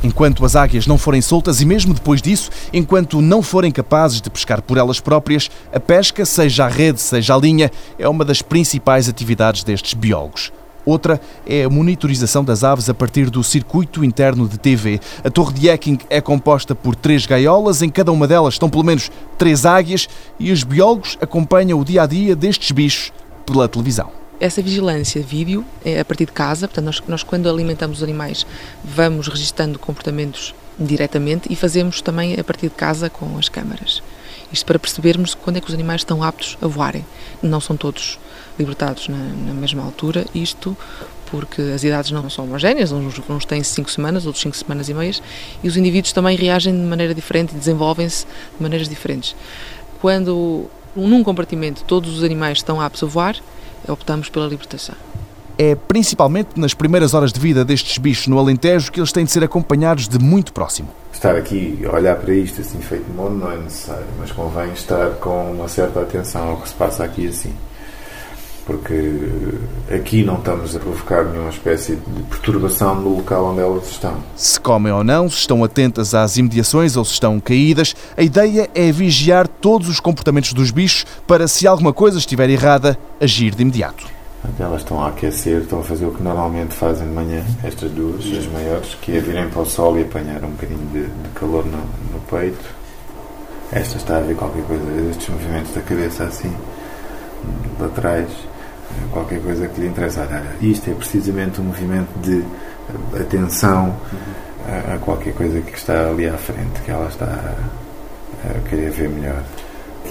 Enquanto 0.03 0.45
as 0.47 0.57
águias 0.57 0.87
não 0.87 0.97
forem 0.97 1.21
soltas 1.21 1.61
e 1.61 1.67
mesmo 1.67 1.93
depois 1.93 2.23
disso, 2.23 2.51
enquanto 2.73 3.21
não 3.21 3.43
forem 3.43 3.71
capazes 3.71 4.21
de 4.21 4.31
pescar 4.31 4.63
por 4.63 4.79
elas 4.79 4.99
próprias, 4.99 5.51
a 5.73 5.79
pesca, 5.79 6.25
seja 6.25 6.65
a 6.65 6.69
rede, 6.69 7.01
seja 7.01 7.35
a 7.35 7.39
linha, 7.39 7.71
é 7.99 8.09
uma 8.09 8.25
das 8.25 8.41
principais 8.41 9.09
atividades 9.09 9.63
destes 9.63 9.93
biólogos. 9.93 10.51
Outra 10.87 11.21
é 11.47 11.65
a 11.65 11.69
monitorização 11.69 12.43
das 12.43 12.65
aves 12.65 12.89
a 12.89 12.95
partir 12.95 13.29
do 13.29 13.45
circuito 13.45 14.03
interno 14.03 14.49
de 14.49 14.59
TV. 14.59 14.99
A 15.23 15.29
torre 15.29 15.53
de 15.53 15.69
Hacking 15.69 15.99
é 16.09 16.23
composta 16.23 16.75
por 16.75 16.97
três 16.97 17.27
gaiolas, 17.27 17.83
em 17.83 17.91
cada 17.91 18.11
uma 18.11 18.27
delas 18.27 18.55
estão 18.55 18.71
pelo 18.71 18.85
menos 18.85 19.11
três 19.37 19.67
águias 19.67 20.09
e 20.39 20.51
os 20.51 20.65
biólogos 20.65 21.19
acompanham 21.21 21.79
o 21.79 21.85
dia 21.85 22.03
a 22.03 22.07
dia 22.07 22.35
destes 22.35 22.71
bichos 22.71 23.13
pela 23.45 23.69
televisão. 23.69 24.20
Essa 24.41 24.63
vigilância 24.63 25.23
vídeo 25.23 25.67
é 25.85 26.01
a 26.01 26.05
partir 26.05 26.25
de 26.25 26.33
casa, 26.33 26.67
portanto, 26.67 26.87
nós, 26.87 27.03
nós 27.07 27.23
quando 27.23 27.47
alimentamos 27.47 27.99
os 27.99 28.03
animais 28.03 28.47
vamos 28.83 29.29
registando 29.29 29.79
comportamentos 29.79 30.55
diretamente 30.79 31.53
e 31.53 31.55
fazemos 31.55 32.01
também 32.01 32.41
a 32.41 32.43
partir 32.43 32.71
de 32.71 32.75
casa 32.75 33.11
com 33.11 33.37
as 33.37 33.51
câmaras. 33.51 34.03
Isto 34.51 34.65
para 34.65 34.79
percebermos 34.79 35.35
quando 35.35 35.59
é 35.59 35.61
que 35.61 35.69
os 35.69 35.75
animais 35.75 36.01
estão 36.01 36.23
aptos 36.23 36.57
a 36.63 36.67
voarem. 36.67 37.05
Não 37.43 37.61
são 37.61 37.77
todos 37.77 38.19
libertados 38.59 39.09
na, 39.09 39.19
na 39.19 39.53
mesma 39.53 39.85
altura, 39.85 40.25
isto 40.35 40.75
porque 41.27 41.61
as 41.61 41.85
idades 41.85 42.11
não 42.11 42.29
são 42.31 42.47
homogéneas, 42.47 42.93
uns, 42.93 43.21
uns 43.29 43.45
têm 43.45 43.63
5 43.63 43.91
semanas, 43.91 44.25
outros 44.25 44.43
5 44.43 44.57
semanas 44.57 44.89
e 44.89 44.95
meias, 44.95 45.23
e 45.63 45.69
os 45.69 45.77
indivíduos 45.77 46.15
também 46.15 46.35
reagem 46.35 46.75
de 46.75 46.81
maneira 46.81 47.15
diferente 47.15 47.55
e 47.55 47.59
desenvolvem-se 47.59 48.25
de 48.25 48.63
maneiras 48.63 48.89
diferentes. 48.89 49.37
Quando 50.01 50.69
num 50.97 51.23
compartimento 51.23 51.85
todos 51.85 52.17
os 52.17 52.25
animais 52.25 52.59
estão 52.59 52.81
aptos 52.81 53.03
a 53.03 53.07
voar, 53.07 53.37
optamos 53.89 54.29
pela 54.29 54.47
libertação. 54.47 54.95
É 55.59 55.75
principalmente 55.75 56.59
nas 56.59 56.73
primeiras 56.73 57.13
horas 57.13 57.33
de 57.33 57.39
vida 57.39 57.65
destes 57.65 57.99
bichos 57.99 58.27
no 58.27 58.39
Alentejo 58.39 58.91
que 58.91 58.99
eles 58.99 59.13
têm 59.13 59.25
de 59.25 59.31
ser 59.31 59.45
acompanhados 59.45 60.09
de 60.09 60.19
muito 60.19 60.53
próximo. 60.53 60.89
Estar 61.13 61.37
aqui 61.37 61.79
a 61.85 61.95
olhar 61.95 62.17
para 62.17 62.33
isto 62.33 62.63
assim 62.63 62.81
feito 62.81 63.05
de 63.05 63.13
mundo 63.13 63.35
não 63.35 63.53
é 63.53 63.57
necessário, 63.59 64.07
mas 64.19 64.33
convém 64.33 64.73
estar 64.73 65.11
com 65.17 65.53
uma 65.53 65.69
certa 65.69 66.01
atenção 66.01 66.51
ao 66.51 66.57
que 66.61 66.69
se 66.69 66.75
passa 66.75 67.05
aqui 67.05 67.29
assim. 67.29 67.53
Porque 68.67 69.21
aqui 69.93 70.23
não 70.23 70.37
estamos 70.37 70.77
a 70.77 70.79
provocar 70.79 71.25
nenhuma 71.25 71.51
espécie 71.51 71.97
de 71.97 72.23
perturbação 72.25 72.95
no 72.95 73.17
local 73.17 73.47
onde 73.47 73.61
elas 73.61 73.91
estão. 73.91 74.17
Se 74.37 74.61
comem 74.61 74.93
ou 74.93 75.03
não, 75.03 75.29
se 75.29 75.39
estão 75.39 75.65
atentas 75.65 76.15
às 76.15 76.37
imediações 76.37 76.97
ou 76.97 77.05
se 77.05 77.13
estão 77.13 77.41
caídas, 77.41 77.97
a 78.17 78.23
ideia 78.23 78.71
é 78.75 78.93
vigiar 78.93 79.49
todos 79.49 79.89
os 79.89 79.99
comportamentos 79.99 80.53
dos 80.53 80.71
bichos 80.71 81.05
para, 81.27 81.49
se 81.49 81.67
alguma 81.67 81.93
coisa 81.93 82.19
estiver 82.19 82.49
errada, 82.49 82.99
agir 83.21 83.55
de 83.55 83.63
imediato. 83.63 84.07
Elas 84.59 84.81
estão 84.83 85.03
a 85.03 85.09
aquecer, 85.09 85.63
estão 85.63 85.81
a 85.81 85.83
fazer 85.83 86.07
o 86.07 86.13
que 86.13 86.23
normalmente 86.23 86.75
fazem 86.75 87.07
de 87.07 87.13
manhã, 87.13 87.45
estas 87.63 87.91
duas, 87.91 88.25
as 88.25 88.47
maiores, 88.47 88.95
que 89.01 89.17
é 89.17 89.21
virem 89.21 89.51
para 89.51 89.63
o 89.63 89.67
sol 89.67 89.99
e 89.99 90.03
apanhar 90.03 90.43
um 90.45 90.51
bocadinho 90.51 90.87
de, 90.93 91.03
de 91.03 91.29
calor 91.35 91.65
no, 91.67 91.79
no 92.13 92.21
peito. 92.31 92.81
Esta 93.71 93.99
está 93.99 94.17
a 94.17 94.21
ver 94.21 94.35
qualquer 94.37 94.63
coisa, 94.65 94.83
estes 95.11 95.29
movimentos 95.29 95.75
da 95.75 95.83
cabeça 95.83 96.25
assim, 96.25 96.53
laterais, 97.79 98.31
qualquer 99.13 99.41
coisa 99.41 99.67
que 99.69 99.81
lhe 99.81 99.89
interessa. 99.89 100.23
Olha, 100.23 100.43
isto 100.61 100.91
é 100.91 100.95
precisamente 100.95 101.61
um 101.61 101.65
movimento 101.65 102.09
de 102.21 102.45
atenção 103.21 103.97
a, 104.67 104.95
a 104.95 104.99
qualquer 104.99 105.35
coisa 105.35 105.61
que 105.61 105.77
está 105.77 106.09
ali 106.09 106.29
à 106.29 106.37
frente, 106.37 106.81
que 106.85 106.91
ela 106.91 107.09
está 107.09 107.27
a, 107.27 108.69
querer 108.69 108.91
ver 108.91 109.09
melhor. 109.09 109.43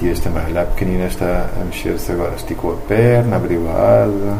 E 0.01 0.07
este 0.07 0.23
também, 0.23 0.43
olha, 0.45 0.61
a 0.61 0.65
pequenina 0.65 1.07
está 1.07 1.49
a 1.59 1.63
mexer-se 1.65 2.11
agora, 2.11 2.35
esticou 2.35 2.73
a 2.73 2.77
perna, 2.87 3.35
abriu 3.35 3.69
a 3.69 4.03
asa. 4.03 4.37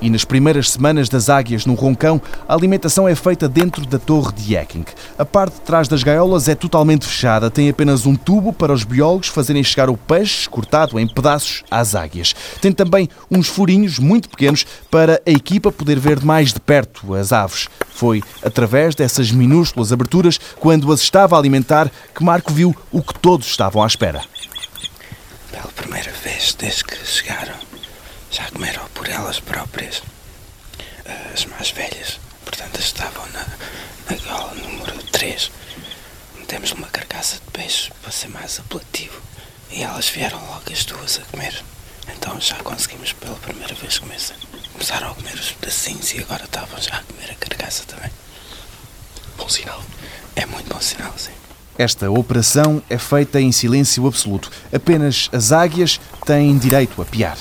E 0.00 0.10
nas 0.10 0.24
primeiras 0.24 0.70
semanas 0.70 1.08
das 1.08 1.28
águias 1.30 1.64
no 1.64 1.74
Roncão, 1.74 2.20
a 2.48 2.54
alimentação 2.54 3.08
é 3.08 3.14
feita 3.14 3.48
dentro 3.48 3.86
da 3.86 3.98
torre 3.98 4.32
de 4.32 4.54
Eking. 4.54 4.84
A 5.18 5.24
parte 5.24 5.54
de 5.54 5.60
trás 5.60 5.88
das 5.88 6.02
gaiolas 6.02 6.48
é 6.48 6.54
totalmente 6.54 7.06
fechada, 7.06 7.50
tem 7.50 7.68
apenas 7.68 8.04
um 8.04 8.14
tubo 8.14 8.52
para 8.52 8.72
os 8.72 8.84
biólogos 8.84 9.28
fazerem 9.28 9.64
chegar 9.64 9.88
o 9.88 9.96
peixe 9.96 10.48
cortado 10.48 10.98
em 10.98 11.08
pedaços 11.08 11.64
às 11.70 11.94
águias. 11.94 12.34
Tem 12.60 12.72
também 12.72 13.08
uns 13.30 13.48
furinhos 13.48 13.98
muito 13.98 14.28
pequenos 14.28 14.66
para 14.90 15.20
a 15.26 15.30
equipa 15.30 15.72
poder 15.72 15.98
ver 15.98 16.22
mais 16.22 16.52
de 16.52 16.60
perto 16.60 17.14
as 17.14 17.32
aves. 17.32 17.68
Foi 17.88 18.22
através 18.42 18.94
dessas 18.94 19.30
minúsculas 19.30 19.92
aberturas, 19.92 20.38
quando 20.60 20.92
as 20.92 21.00
estava 21.00 21.36
a 21.36 21.38
alimentar, 21.38 21.90
que 22.14 22.22
Marco 22.22 22.52
viu 22.52 22.76
o 22.92 23.02
que 23.02 23.18
todos 23.18 23.46
estavam 23.46 23.82
à 23.82 23.86
espera. 23.86 24.22
Pela 25.50 25.68
primeira 25.68 26.12
vez 26.22 26.54
desde 26.58 26.84
que 26.84 26.96
chegaram, 27.06 27.54
já 28.36 28.50
comeram 28.50 28.86
por 28.88 29.08
elas 29.08 29.40
próprias. 29.40 30.02
As 31.32 31.46
mais 31.46 31.70
velhas, 31.70 32.20
portanto, 32.44 32.78
estavam 32.78 33.24
na, 33.28 33.46
na 34.10 34.16
gaiola 34.16 34.54
número 34.54 35.02
3. 35.04 35.50
Metemos 36.38 36.72
uma 36.72 36.86
carcaça 36.88 37.36
de 37.36 37.50
peixe 37.50 37.90
para 38.02 38.12
ser 38.12 38.28
mais 38.28 38.58
apelativo. 38.60 39.18
E 39.70 39.82
elas 39.82 40.10
vieram 40.10 40.38
logo 40.38 40.70
as 40.70 40.84
duas 40.84 41.18
a 41.18 41.22
comer. 41.30 41.64
Então 42.14 42.38
já 42.38 42.56
conseguimos 42.56 43.14
pela 43.14 43.36
primeira 43.36 43.74
vez 43.74 43.98
comer. 43.98 44.20
Começaram 44.72 45.12
a 45.12 45.14
comer 45.14 45.34
os 45.34 45.52
pedacinhos 45.52 46.12
e 46.12 46.20
agora 46.20 46.44
estavam 46.44 46.78
já 46.78 46.96
a 46.96 47.02
comer 47.04 47.30
a 47.30 47.34
carcaça 47.36 47.84
também. 47.84 48.10
Bom 49.38 49.48
sinal. 49.48 49.82
É 50.34 50.44
muito 50.44 50.68
bom 50.68 50.80
sinal, 50.80 51.14
sim. 51.16 51.32
Esta 51.78 52.10
operação 52.10 52.82
é 52.90 52.98
feita 52.98 53.40
em 53.40 53.50
silêncio 53.50 54.06
absoluto. 54.06 54.50
Apenas 54.70 55.30
as 55.32 55.52
águias 55.52 55.98
têm 56.26 56.58
direito 56.58 57.00
a 57.00 57.04
piar. 57.06 57.38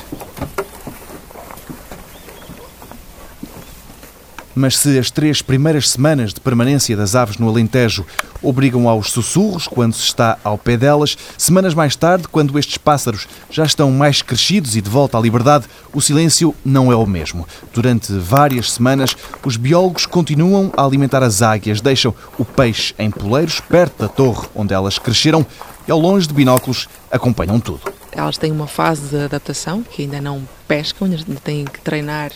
Mas 4.56 4.78
se 4.78 4.98
as 4.98 5.12
três 5.12 5.41
primeiras 5.41 5.89
semanas 5.89 6.34
de 6.34 6.39
permanência 6.39 6.96
das 6.96 7.13
aves 7.13 7.38
no 7.38 7.50
Alentejo 7.50 8.06
obrigam 8.41 8.88
aos 8.88 9.12
sussurros 9.12 9.68
quando 9.68 9.94
se 9.94 10.04
está 10.04 10.38
ao 10.44 10.58
pé 10.58 10.78
delas, 10.78 11.18
semanas 11.38 11.74
mais 11.74 11.96
tarde, 11.96 12.28
quando 12.30 12.58
estes 12.58 12.78
pássaros 12.78 13.28
já 13.52 13.65
estão 13.65 13.91
mais 13.91 14.22
crescidos 14.22 14.78
e 14.78 14.82
de 14.82 14.89
volta 14.89 15.18
à 15.18 15.22
liberdade, 15.22 15.65
o 15.94 16.00
silêncio 16.00 16.56
não 16.63 16.89
é 16.89 16.96
o 16.96 17.06
mesmo. 17.06 17.46
Durante 17.74 18.13
várias 18.13 18.72
semanas, 18.72 19.15
os 19.44 19.58
biólogos 19.58 20.06
continuam 20.06 20.72
a 20.78 20.86
alimentar 20.86 21.22
as 21.22 21.41
águias, 21.41 21.82
deixam 21.82 22.15
o 22.38 22.46
peixe 22.46 22.94
em 22.98 23.12
poleiros 23.12 23.60
perto 23.60 24.04
da 24.04 24.08
torre 24.08 24.48
onde 24.56 24.74
elas 24.74 24.98
cresceram 24.98 25.46
e 25.88 25.91
ao 25.91 26.00
longe 26.00 26.28
de 26.28 26.34
binóculos 26.34 26.88
acompanham 27.12 27.60
tudo. 27.60 27.82
Elas 28.12 28.38
têm 28.38 28.52
uma 28.52 28.68
fase 28.68 29.10
de 29.10 29.26
adaptação 29.26 29.84
que 29.84 30.04
ainda 30.04 30.22
não 30.22 30.48
pescam, 30.68 31.06
ainda 31.06 31.39
têm 31.44 31.65
que 31.65 31.82
treinar 31.82 32.32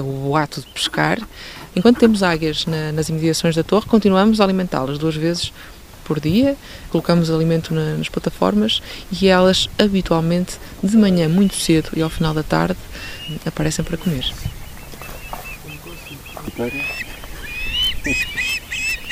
o 0.00 0.36
ato 0.36 0.60
de 0.60 0.66
pescar. 0.68 1.18
Enquanto 1.74 1.98
temos 1.98 2.22
águias 2.22 2.66
na, 2.66 2.92
nas 2.92 3.08
imediações 3.08 3.54
da 3.54 3.62
torre, 3.62 3.86
continuamos 3.86 4.40
a 4.40 4.44
alimentá-las 4.44 4.98
duas 4.98 5.14
vezes 5.14 5.52
por 6.04 6.20
dia, 6.20 6.56
colocamos 6.90 7.30
alimento 7.30 7.72
na, 7.72 7.96
nas 7.96 8.08
plataformas 8.08 8.82
e 9.10 9.28
elas 9.28 9.68
habitualmente 9.78 10.58
de 10.82 10.96
manhã 10.96 11.28
muito 11.28 11.54
cedo 11.56 11.90
e 11.96 12.02
ao 12.02 12.10
final 12.10 12.34
da 12.34 12.42
tarde 12.42 12.78
aparecem 13.46 13.84
para 13.84 13.96
comer. 13.96 14.30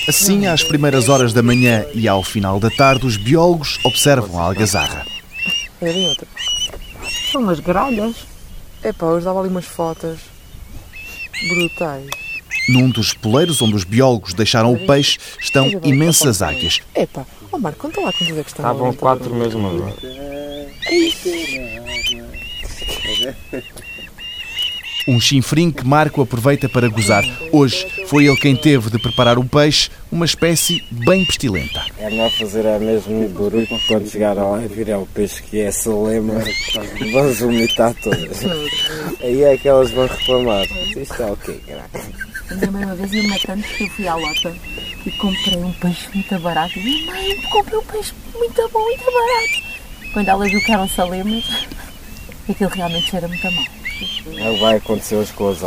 Assim, 0.09 0.47
às 0.47 0.65
primeiras 0.65 1.09
horas 1.09 1.33
da 1.33 1.43
manhã 1.43 1.87
e 1.95 2.09
ao 2.09 2.23
final 2.23 2.59
da 2.59 2.71
tarde, 2.71 3.07
os 3.07 3.17
biólogos 3.17 3.79
observam 3.85 4.41
a 4.41 4.45
algazarra. 4.45 5.07
É. 5.81 6.15
São 7.31 7.41
umas 7.41 7.61
gralhas. 7.61 8.17
É 8.83 8.93
pá, 8.93 9.07
eu 9.07 9.21
dava 9.21 9.41
ali 9.41 9.49
umas 9.49 9.67
fotos 9.67 10.30
brutais. 11.49 12.07
Num 12.69 12.91
dos 12.91 13.15
poleiros 13.15 13.61
onde 13.63 13.75
os 13.75 13.85
biólogos 13.85 14.35
deixaram 14.35 14.73
o 14.73 14.87
peixe 14.87 15.19
estão 15.41 15.69
imensas 15.83 16.43
águias. 16.43 16.81
Epá, 16.95 17.27
ó 17.51 17.59
Marco, 17.59 17.79
conta 17.81 18.01
lá 18.01 18.13
quantas 18.13 18.39
é 18.39 18.43
que 18.43 18.51
estão. 18.51 18.65
Estavam 18.65 18.93
quatro 18.95 19.35
mesmo 19.35 19.67
agora. 19.67 19.97
Um 25.09 25.21
chinfrim 25.21 25.71
que 25.71 25.87
Marco 25.87 26.23
aproveita 26.23 26.69
para 26.69 26.89
gozar. 26.89 27.25
Hoje 27.53 27.87
foi 28.07 28.27
ele 28.27 28.37
quem 28.37 28.55
teve 28.55 28.91
de 28.91 28.99
preparar 28.99 29.39
o 29.39 29.45
peixe, 29.45 29.91
uma 30.11 30.25
espécie 30.25 30.85
bem 30.91 31.25
pestilenta. 31.25 31.85
É 31.99 32.11
melhor 32.11 32.31
fazer 32.31 32.67
a 32.67 32.79
mesmo 32.79 33.29
barulho 33.29 33.67
quando 33.89 34.09
chegar 34.09 34.35
lá 34.35 34.63
e 34.63 34.69
virar 34.69 34.99
o 34.99 35.07
peixe 35.07 35.43
que 35.43 35.61
é 35.61 35.71
salema, 35.71 36.35
vão 37.13 37.33
vomitar 37.35 37.95
todas. 37.95 38.45
Aí 39.21 39.43
é 39.43 39.57
que 39.57 39.69
elas 39.69 39.91
vão 39.91 40.07
reclamar. 40.07 40.67
Isto 40.97 41.23
é 41.23 41.31
o 41.31 41.37
quê, 41.37 41.61
A 42.51 42.55
minha 42.55 42.71
mãe 42.71 42.85
uma 42.85 42.95
vez 42.95 43.13
ia 43.13 43.23
matando 43.29 43.63
que 43.63 43.85
eu 43.85 43.91
fui 43.91 44.09
à 44.09 44.15
lota 44.15 44.55
e 45.07 45.11
comprei 45.13 45.57
um 45.57 45.73
peixe 45.73 46.09
muito 46.15 46.39
barato. 46.41 46.79
E 46.79 46.83
disse, 46.83 47.07
mãe, 47.07 47.31
eu 47.31 47.51
comprei 47.51 47.79
um 47.79 47.85
peixe 47.85 48.13
muito 48.35 48.69
bom, 48.73 48.81
muito 48.81 49.05
barato. 49.05 49.71
Quando 50.13 50.29
ela 50.29 50.45
viu 50.45 50.61
que 50.61 50.73
eram 50.73 50.89
salemas, 50.89 51.45
aquilo 52.49 52.71
realmente 52.71 53.11
cheira 53.11 53.29
muito 53.29 53.51
mal. 53.53 53.80
O 54.01 54.55
que 54.55 54.61
vai 54.61 54.77
acontecer 54.77 55.17
hoje 55.17 55.33
com 55.33 55.49
as. 55.49 55.61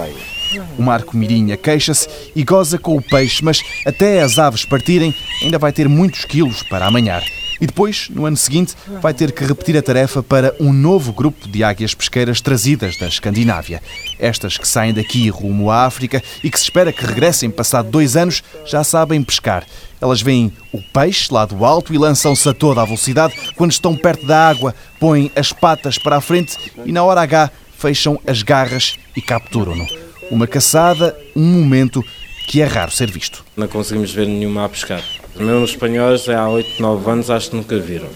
O 0.78 0.82
Marco 0.82 1.18
Mirinha 1.18 1.58
queixa-se 1.58 2.08
e 2.36 2.44
goza 2.44 2.78
com 2.78 2.96
o 2.96 3.02
peixe, 3.02 3.44
mas 3.44 3.62
até 3.86 4.22
as 4.22 4.38
aves 4.38 4.66
partirem 4.66 5.14
ainda 5.42 5.58
vai 5.58 5.72
ter 5.72 5.88
muitos 5.90 6.26
quilos 6.26 6.64
para 6.64 6.86
amanhar. 6.86 7.24
E 7.62 7.66
depois, 7.66 8.10
no 8.10 8.26
ano 8.26 8.36
seguinte, 8.36 8.76
vai 9.02 9.14
ter 9.14 9.32
que 9.32 9.46
repetir 9.46 9.78
a 9.78 9.82
tarefa 9.82 10.22
para 10.22 10.54
um 10.60 10.74
novo 10.74 11.14
grupo 11.14 11.48
de 11.48 11.64
águias 11.64 11.94
pesqueiras 11.94 12.42
trazidas 12.42 12.98
da 12.98 13.08
Escandinávia. 13.08 13.82
Estas 14.20 14.58
que 14.58 14.68
saem 14.68 14.94
daqui 14.94 15.30
rumo 15.30 15.70
à 15.70 15.86
África 15.86 16.22
e 16.44 16.50
que 16.50 16.58
se 16.58 16.66
espera 16.66 16.92
que 16.92 17.06
regressem 17.06 17.50
passado 17.50 17.90
dois 17.90 18.18
anos 18.18 18.44
já 18.66 18.84
sabem 18.84 19.24
pescar. 19.24 19.66
Elas 20.02 20.22
veem 20.22 20.52
o 20.74 20.82
peixe 20.82 21.32
lá 21.32 21.46
do 21.46 21.64
alto 21.64 21.94
e 21.94 21.98
lançam-se 21.98 22.50
a 22.50 22.54
toda 22.54 22.82
a 22.82 22.86
velocidade. 22.86 23.34
Quando 23.56 23.72
estão 23.72 23.96
perto 23.96 24.26
da 24.26 24.50
água, 24.50 24.76
põem 25.00 25.32
as 25.34 25.54
patas 25.54 25.98
para 25.98 26.18
a 26.18 26.22
frente 26.22 26.58
e 26.86 26.92
na 26.92 27.04
hora 27.04 27.22
H 27.22 27.50
fecham 27.84 28.18
as 28.26 28.42
garras 28.42 28.96
e 29.14 29.22
capturam-no. 29.22 29.86
Uma 30.32 30.48
caçada, 30.48 31.18
um 31.36 31.44
momento 31.44 32.02
que 32.48 32.62
é 32.62 32.66
raro 32.66 32.92
ser 32.92 33.12
visto. 33.12 33.44
Não 33.58 33.68
conseguimos 33.68 34.14
ver 34.14 34.26
nenhuma 34.26 34.64
a 34.64 34.70
pescar. 34.70 35.04
Mesmo 35.36 35.64
os 35.64 35.72
espanhóis, 35.72 36.30
há 36.30 36.48
8, 36.48 36.82
9 36.82 37.12
anos, 37.12 37.30
acho 37.30 37.50
que 37.50 37.58
nunca 37.58 37.78
viram. 37.78 38.08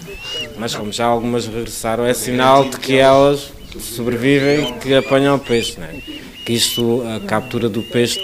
Mas 0.58 0.74
como 0.74 0.90
já 0.90 1.04
algumas 1.04 1.46
regressaram, 1.46 2.06
é 2.06 2.14
sinal 2.14 2.64
de 2.64 2.78
que 2.78 2.96
elas 2.96 3.52
sobrevivem 3.78 4.70
e 4.70 4.72
que 4.78 4.94
apanham 4.94 5.38
peixe. 5.38 5.78
Né? 5.78 6.00
Que 6.46 6.54
isto, 6.54 7.02
a 7.06 7.20
captura 7.20 7.68
do 7.68 7.82
peixe, 7.82 8.18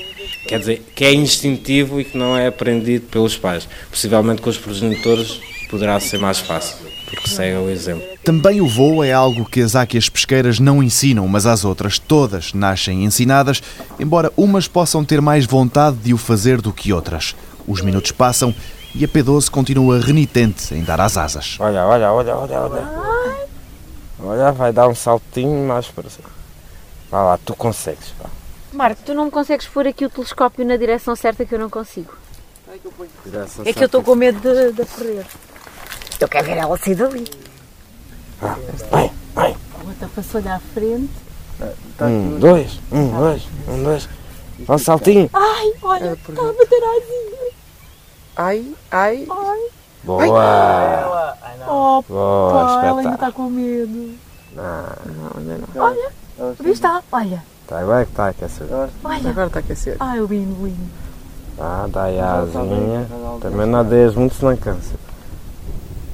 quer 0.48 0.60
dizer, 0.60 0.82
que 0.94 1.04
é 1.04 1.12
instintivo 1.12 2.00
e 2.00 2.04
que 2.04 2.16
não 2.16 2.34
é 2.34 2.46
aprendido 2.46 3.04
pelos 3.08 3.36
pais. 3.36 3.68
Possivelmente 3.90 4.40
com 4.40 4.48
os 4.48 4.56
progenitores 4.56 5.38
poderá 5.68 6.00
ser 6.00 6.18
mais 6.18 6.38
fácil, 6.38 6.78
porque 7.14 7.30
segue 7.30 7.56
o 7.56 7.68
exemplo. 7.68 8.02
Também 8.24 8.60
o 8.60 8.66
voo 8.66 9.02
é 9.02 9.12
algo 9.12 9.44
que 9.44 9.60
as 9.60 9.74
águias 9.76 10.08
pesqueiras 10.08 10.58
não 10.58 10.82
ensinam, 10.82 11.26
mas 11.28 11.46
as 11.46 11.64
outras 11.64 11.98
todas 11.98 12.52
nascem 12.52 13.04
ensinadas, 13.04 13.62
embora 13.98 14.32
umas 14.36 14.68
possam 14.68 15.04
ter 15.04 15.20
mais 15.20 15.46
vontade 15.46 15.96
de 15.96 16.12
o 16.12 16.18
fazer 16.18 16.60
do 16.60 16.72
que 16.72 16.92
outras. 16.92 17.34
Os 17.66 17.80
minutos 17.80 18.12
passam 18.12 18.54
e 18.94 19.04
a 19.04 19.08
P12 19.08 19.50
continua 19.50 20.00
renitente 20.00 20.74
em 20.74 20.84
dar 20.84 21.00
as 21.00 21.16
asas. 21.16 21.56
Olha, 21.58 21.84
olha, 21.84 22.12
olha, 22.12 22.36
olha, 22.36 22.60
olha. 22.60 23.04
Olha, 24.22 24.52
vai 24.52 24.72
dar 24.72 24.88
um 24.88 24.94
saltinho 24.94 25.66
mais 25.66 25.86
para 25.86 26.08
cima. 26.08 26.28
Vai 27.10 27.22
lá, 27.22 27.38
tu 27.38 27.54
consegues. 27.54 28.08
Pá. 28.20 28.28
Marco, 28.72 29.02
tu 29.04 29.14
não 29.14 29.26
me 29.26 29.30
consegues 29.30 29.66
pôr 29.66 29.86
aqui 29.86 30.04
o 30.04 30.10
telescópio 30.10 30.64
na 30.64 30.76
direção 30.76 31.14
certa 31.14 31.44
que 31.44 31.54
eu 31.54 31.58
não 31.58 31.70
consigo. 31.70 32.14
É 33.64 33.72
que 33.72 33.82
eu 33.82 33.86
estou 33.86 34.02
com 34.02 34.14
medo 34.14 34.40
de, 34.40 34.72
de 34.72 34.84
correr. 34.84 35.26
Eu 36.20 36.28
quero 36.28 36.46
ver 36.46 36.56
ela 36.56 36.76
sair 36.78 36.94
dali. 36.94 37.24
Ah, 38.42 38.56
vai, 38.90 39.10
vai. 39.34 39.50
A 39.52 39.88
outra 39.88 40.08
passou-lhe 40.14 40.48
à 40.48 40.58
frente. 40.72 41.10
Um, 42.00 42.38
dois, 42.38 42.80
um, 42.90 43.16
dois, 43.16 43.48
um, 43.68 43.82
dois. 43.82 44.08
Dá 44.60 44.74
um 44.74 44.78
saltinho. 44.78 45.30
Ai, 45.32 45.72
olha, 45.82 46.12
está 46.12 46.42
a 46.42 46.52
bater 46.52 46.82
a 46.82 46.90
asinha. 46.90 47.52
Ai, 48.36 48.74
ai. 48.90 49.26
Ai. 49.30 49.60
Boa. 50.02 51.36
Oh, 51.66 52.02
Boa, 52.08 52.52
pá, 52.52 52.86
ela 52.86 53.00
ainda 53.00 53.14
está 53.14 53.32
com 53.32 53.48
medo. 53.48 54.14
Não, 54.54 54.62
não, 54.62 55.30
ainda 55.38 55.60
não. 55.74 55.82
Olha, 55.82 56.10
viste? 56.60 56.86
Olha, 57.12 57.42
Tá, 57.66 57.78
agora 57.80 58.02
é 58.02 58.04
que 58.04 58.10
está 58.10 58.26
a 58.26 58.28
aquecer. 58.28 58.66
olha. 58.70 58.90
Agora 59.30 59.46
está 59.46 59.58
a 59.58 59.62
aquecer. 59.62 59.96
Ai, 60.00 60.20
o 60.20 60.26
lindo, 60.26 60.66
lindo. 60.66 60.90
Ah, 61.58 61.86
dá 61.88 62.04
aí 62.04 62.20
a 62.20 62.40
asinha. 62.40 63.08
Também 63.40 63.66
não 63.66 63.78
adeias 63.78 64.14
muito, 64.14 64.34
senão 64.34 64.54
cansa. 64.56 64.94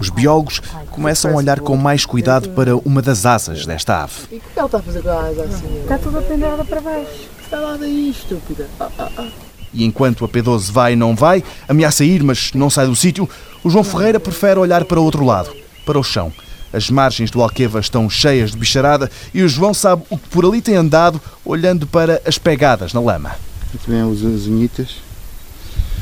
Os 0.00 0.08
biólogos 0.08 0.62
começam 0.90 1.32
a 1.32 1.34
olhar 1.34 1.60
com 1.60 1.76
mais 1.76 2.06
cuidado 2.06 2.48
para 2.50 2.74
uma 2.74 3.02
das 3.02 3.26
asas 3.26 3.66
desta 3.66 4.02
ave. 4.02 4.14
E 4.32 4.36
o 4.36 4.40
que 4.40 4.46
ela 4.56 4.66
está 4.66 4.78
a 4.78 4.82
fazer 4.82 5.02
com 5.02 5.10
a 5.10 5.28
asa 5.28 5.44
assim? 5.44 5.80
Está 5.82 5.98
toda 5.98 6.22
pendurada 6.22 6.64
para 6.64 6.80
baixo. 6.80 7.28
Está 7.42 7.60
lá 7.60 7.76
daí, 7.76 8.10
estúpida. 8.10 8.66
Ah, 8.80 8.88
ah, 8.98 9.08
ah. 9.18 9.28
E 9.74 9.84
enquanto 9.84 10.24
a 10.24 10.28
P12 10.28 10.72
vai 10.72 10.94
e 10.94 10.96
não 10.96 11.14
vai, 11.14 11.44
ameaça 11.68 12.02
ir, 12.02 12.22
mas 12.22 12.52
não 12.54 12.70
sai 12.70 12.86
do 12.86 12.96
sítio, 12.96 13.28
o 13.62 13.68
João 13.68 13.84
Ferreira 13.84 14.18
prefere 14.18 14.58
olhar 14.58 14.84
para 14.84 14.98
o 14.98 15.04
outro 15.04 15.24
lado, 15.24 15.54
para 15.84 15.98
o 15.98 16.02
chão. 16.02 16.32
As 16.72 16.88
margens 16.88 17.30
do 17.30 17.42
Alqueva 17.42 17.78
estão 17.78 18.08
cheias 18.08 18.52
de 18.52 18.56
bicharada 18.56 19.10
e 19.34 19.42
o 19.42 19.48
João 19.48 19.74
sabe 19.74 20.02
o 20.08 20.16
que 20.16 20.28
por 20.28 20.46
ali 20.46 20.62
tem 20.62 20.76
andado, 20.76 21.20
olhando 21.44 21.86
para 21.86 22.22
as 22.24 22.38
pegadas 22.38 22.94
na 22.94 23.00
lama. 23.00 23.36
Aqui 23.74 23.90
vem 23.90 24.00
as 24.00 24.22
unhitas. 24.46 24.96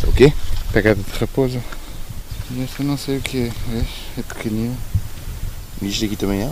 É 0.05 0.07
o 0.07 0.13
quê? 0.13 0.33
Pegada 0.73 1.01
de 1.01 1.19
raposa. 1.19 1.61
E 2.51 2.63
esta 2.63 2.83
não 2.83 2.97
sei 2.97 3.19
o 3.19 3.21
que 3.21 3.39
é, 3.39 3.53
vês? 3.69 3.87
É 4.17 4.23
pequenina. 4.23 4.75
E 5.83 5.87
isto 5.89 6.05
aqui 6.05 6.17
também 6.17 6.41
é? 6.41 6.51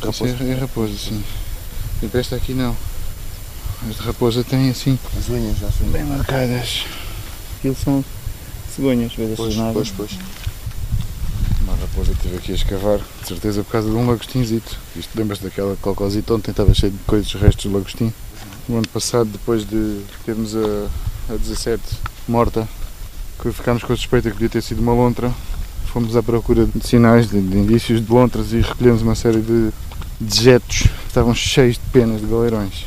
Raposa? 0.00 0.36
É, 0.40 0.50
é 0.50 0.54
raposa, 0.54 0.96
sim. 0.96 1.22
Tipo 1.98 2.16
esta 2.16 2.36
aqui 2.36 2.54
não. 2.54 2.76
Esta 3.90 4.04
raposa 4.04 4.44
tem 4.44 4.70
assim. 4.70 4.96
As 5.18 5.28
unhas 5.28 5.58
já 5.58 5.70
são 5.72 5.88
bem 5.88 6.04
marcadas. 6.04 6.84
Aquilo 7.58 7.74
são 7.74 8.04
cegonhas, 8.74 9.14
vês 9.14 9.36
Pois, 9.36 9.54
essas 9.54 9.72
pois, 9.72 9.90
pois. 9.90 10.10
Uma 11.62 11.74
raposa 11.74 12.12
que 12.12 12.18
estive 12.18 12.36
aqui 12.36 12.52
a 12.52 12.54
escavar, 12.54 12.98
de 12.98 13.26
certeza 13.26 13.64
por 13.64 13.72
causa 13.72 13.90
de 13.90 13.96
um 13.96 14.06
lagostinzito. 14.06 14.78
Isto 14.94 15.10
lembras 15.18 15.40
daquela 15.40 15.74
cocosita 15.76 16.34
ontem 16.34 16.52
estava 16.52 16.72
cheio 16.72 16.92
de 16.92 16.98
coisas, 16.98 17.32
restos 17.32 17.64
do 17.64 17.76
lagostim. 17.76 18.12
No 18.68 18.76
ano 18.76 18.88
passado, 18.88 19.28
depois 19.28 19.66
de 19.66 20.02
termos 20.24 20.54
a, 20.54 20.88
a 21.32 21.36
17 21.36 21.82
morta, 22.28 22.68
que 23.40 23.52
ficámos 23.52 23.82
com 23.82 23.92
a 23.92 23.96
suspeita 23.96 24.30
que 24.30 24.34
podia 24.34 24.48
ter 24.48 24.62
sido 24.62 24.80
uma 24.80 24.92
lontra, 24.92 25.32
fomos 25.86 26.16
à 26.16 26.22
procura 26.22 26.66
de 26.66 26.86
sinais, 26.86 27.30
de, 27.30 27.40
de 27.40 27.56
indícios 27.58 28.04
de 28.04 28.12
lontras 28.12 28.52
e 28.52 28.60
recolhemos 28.60 29.02
uma 29.02 29.14
série 29.14 29.40
de 29.40 29.70
dejetos 30.20 30.82
que 30.82 31.08
estavam 31.08 31.34
cheios 31.34 31.76
de 31.76 31.82
penas 31.92 32.20
de 32.20 32.26
galeirões. 32.26 32.84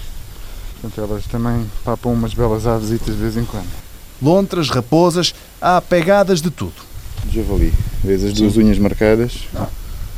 Portanto, 0.82 1.02
elas 1.02 1.26
também 1.26 1.66
papam 1.84 2.14
umas 2.14 2.34
belas 2.34 2.66
avesitas 2.66 3.16
de 3.16 3.22
vez 3.22 3.36
em 3.36 3.46
quando. 3.46 3.68
Lontras, 4.22 4.70
raposas, 4.70 5.34
há 5.62 5.82
pegadas 5.82 6.42
de 6.42 6.50
tudo. 6.50 6.74
De 7.26 7.36
javali. 7.36 7.74
Vês 8.04 8.24
as 8.24 8.34
duas 8.34 8.58
unhas 8.58 8.78
marcadas? 8.78 9.48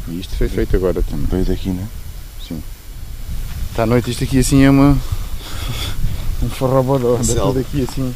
E 0.08 0.20
isto 0.20 0.36
foi 0.36 0.48
feito 0.48 0.76
agora 0.76 1.02
também. 1.02 1.26
Veio 1.28 1.46
daqui, 1.46 1.70
não 1.70 1.84
é? 1.84 1.88
Sim. 2.48 2.62
Está 3.70 3.84
à 3.84 3.86
noite 3.86 4.12
isto 4.12 4.24
aqui 4.24 4.40
assim 4.40 4.64
é 4.64 4.70
uma. 4.70 4.98
um 6.44 6.50
forrobodó. 6.50 7.16
Anda 7.16 7.24
Selva. 7.24 7.54
tudo 7.54 7.60
aqui 7.60 7.88
assim. 7.90 8.14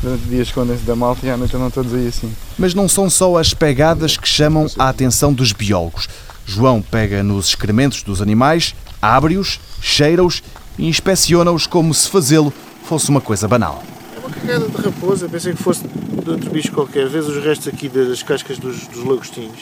Durante 0.00 0.24
o 0.24 0.28
dia 0.28 0.42
escondem-se 0.42 0.84
da 0.84 0.94
malta 0.94 1.26
e 1.26 1.30
à 1.30 1.36
noite 1.36 1.56
andam 1.56 1.70
todos 1.70 1.92
aí 1.92 2.06
assim. 2.06 2.32
Mas 2.56 2.72
não 2.72 2.88
são 2.88 3.10
só 3.10 3.36
as 3.36 3.52
pegadas 3.52 4.16
que 4.16 4.28
chamam 4.28 4.66
a 4.78 4.88
atenção 4.88 5.32
dos 5.32 5.52
biólogos. 5.52 6.08
João 6.46 6.80
pega 6.80 7.22
nos 7.22 7.48
excrementos 7.48 8.02
dos 8.02 8.22
animais, 8.22 8.74
abre-os, 9.02 9.58
cheira-os 9.80 10.42
e 10.78 10.88
inspeciona-os 10.88 11.66
como 11.66 11.92
se 11.92 12.08
fazê-lo 12.08 12.52
fosse 12.84 13.10
uma 13.10 13.20
coisa 13.20 13.46
banal. 13.48 13.82
É 14.16 14.18
uma 14.20 14.30
cagada 14.30 14.68
de 14.68 14.76
raposa, 14.76 15.28
pensei 15.28 15.52
que 15.52 15.62
fosse 15.62 15.82
de 15.86 16.30
outro 16.30 16.50
bicho 16.50 16.72
qualquer. 16.72 17.08
Vês 17.08 17.26
os 17.26 17.44
restos 17.44 17.68
aqui 17.68 17.88
das 17.88 18.22
cascas 18.22 18.58
dos, 18.58 18.86
dos 18.86 19.04
lagostinhos 19.04 19.60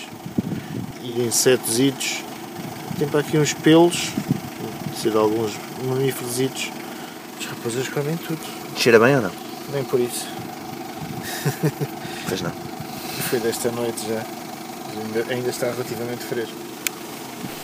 e 1.03 1.22
insetositos. 1.22 2.18
Tem 2.99 3.09
para 3.09 3.20
aqui 3.20 3.38
uns 3.38 3.53
pelos, 3.53 4.11
de 4.92 4.99
ser 5.01 5.11
de 5.11 5.16
alguns 5.16 5.53
mamíferos. 5.85 6.70
As 7.38 7.46
raposas 7.46 7.88
comem 7.88 8.16
tudo, 8.16 8.38
Cheira 8.77 8.99
bem 8.99 9.16
ou 9.16 9.22
não? 9.22 9.45
Nem 9.72 9.85
por 9.85 10.00
isso. 10.00 10.26
Pois 12.29 12.40
não. 12.40 12.52
Foi 13.31 13.40
desta 13.40 13.70
noite 13.70 14.07
já. 14.09 14.22
Ainda, 15.05 15.33
ainda 15.33 15.50
está 15.50 15.66
relativamente 15.70 16.24
fresco. 16.24 16.57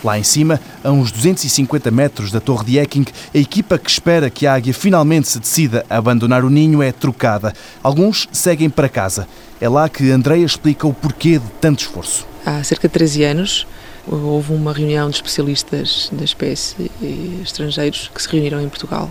Lá 0.03 0.19
em 0.19 0.23
cima, 0.23 0.59
a 0.83 0.91
uns 0.91 1.11
250 1.11 1.89
metros 1.89 2.31
da 2.31 2.39
torre 2.39 2.65
de 2.65 2.77
Eking, 2.77 3.05
a 3.33 3.37
equipa 3.37 3.77
que 3.77 3.89
espera 3.89 4.29
que 4.29 4.45
a 4.45 4.53
águia 4.53 4.73
finalmente 4.73 5.29
se 5.29 5.39
decida 5.39 5.85
a 5.89 5.97
abandonar 5.97 6.43
o 6.43 6.49
ninho 6.49 6.83
é 6.83 6.91
trocada. 6.91 7.53
Alguns 7.81 8.27
seguem 8.31 8.69
para 8.69 8.89
casa. 8.89 9.27
É 9.61 9.69
lá 9.69 9.87
que 9.87 10.11
Andreia 10.11 10.45
explica 10.45 10.85
o 10.85 10.93
porquê 10.93 11.39
de 11.39 11.49
tanto 11.61 11.79
esforço. 11.79 12.27
Há 12.45 12.61
cerca 12.63 12.87
de 12.87 12.93
13 12.93 13.23
anos 13.23 13.67
houve 14.05 14.53
uma 14.53 14.73
reunião 14.73 15.09
de 15.09 15.15
especialistas 15.15 16.09
da 16.11 16.25
espécie 16.25 16.91
e 17.01 17.39
estrangeiros 17.41 18.11
que 18.13 18.21
se 18.21 18.27
reuniram 18.29 18.61
em 18.61 18.67
Portugal 18.67 19.09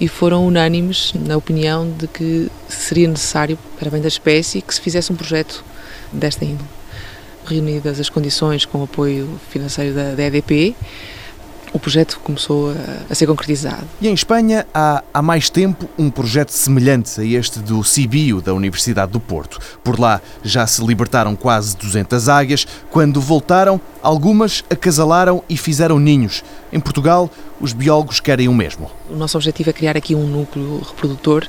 e 0.00 0.08
foram 0.08 0.46
unânimes 0.46 1.12
na 1.14 1.36
opinião 1.36 1.90
de 1.90 2.06
que 2.06 2.50
seria 2.68 3.08
necessário, 3.08 3.58
para 3.78 3.90
bem 3.90 4.00
da 4.00 4.08
espécie, 4.08 4.60
que 4.60 4.74
se 4.74 4.80
fizesse 4.80 5.12
um 5.12 5.16
projeto 5.16 5.64
desta 6.12 6.44
índole. 6.44 6.68
Reunidas 7.46 8.00
as 8.00 8.10
condições 8.10 8.64
com 8.64 8.78
o 8.78 8.84
apoio 8.84 9.40
financeiro 9.50 9.94
da, 9.94 10.14
da 10.14 10.22
EDP, 10.24 10.74
o 11.76 11.78
projeto 11.78 12.18
começou 12.22 12.70
a, 12.70 13.12
a 13.12 13.14
ser 13.14 13.26
concretizado. 13.26 13.84
E 14.00 14.08
em 14.08 14.14
Espanha 14.14 14.66
há, 14.72 15.04
há 15.12 15.22
mais 15.22 15.50
tempo 15.50 15.88
um 15.98 16.10
projeto 16.10 16.50
semelhante 16.50 17.20
a 17.20 17.24
este 17.24 17.58
do 17.60 17.84
Cibio 17.84 18.40
da 18.40 18.54
Universidade 18.54 19.12
do 19.12 19.20
Porto. 19.20 19.58
Por 19.84 20.00
lá 20.00 20.20
já 20.42 20.66
se 20.66 20.84
libertaram 20.84 21.36
quase 21.36 21.76
200 21.76 22.28
águias. 22.28 22.66
Quando 22.90 23.20
voltaram, 23.20 23.80
algumas 24.02 24.64
acasalaram 24.70 25.42
e 25.48 25.56
fizeram 25.56 25.98
ninhos. 25.98 26.42
Em 26.72 26.80
Portugal, 26.80 27.30
os 27.60 27.72
biólogos 27.72 28.20
querem 28.20 28.48
o 28.48 28.54
mesmo. 28.54 28.90
O 29.10 29.16
nosso 29.16 29.36
objetivo 29.36 29.70
é 29.70 29.72
criar 29.72 29.96
aqui 29.96 30.14
um 30.14 30.26
núcleo 30.26 30.78
reprodutor 30.78 31.46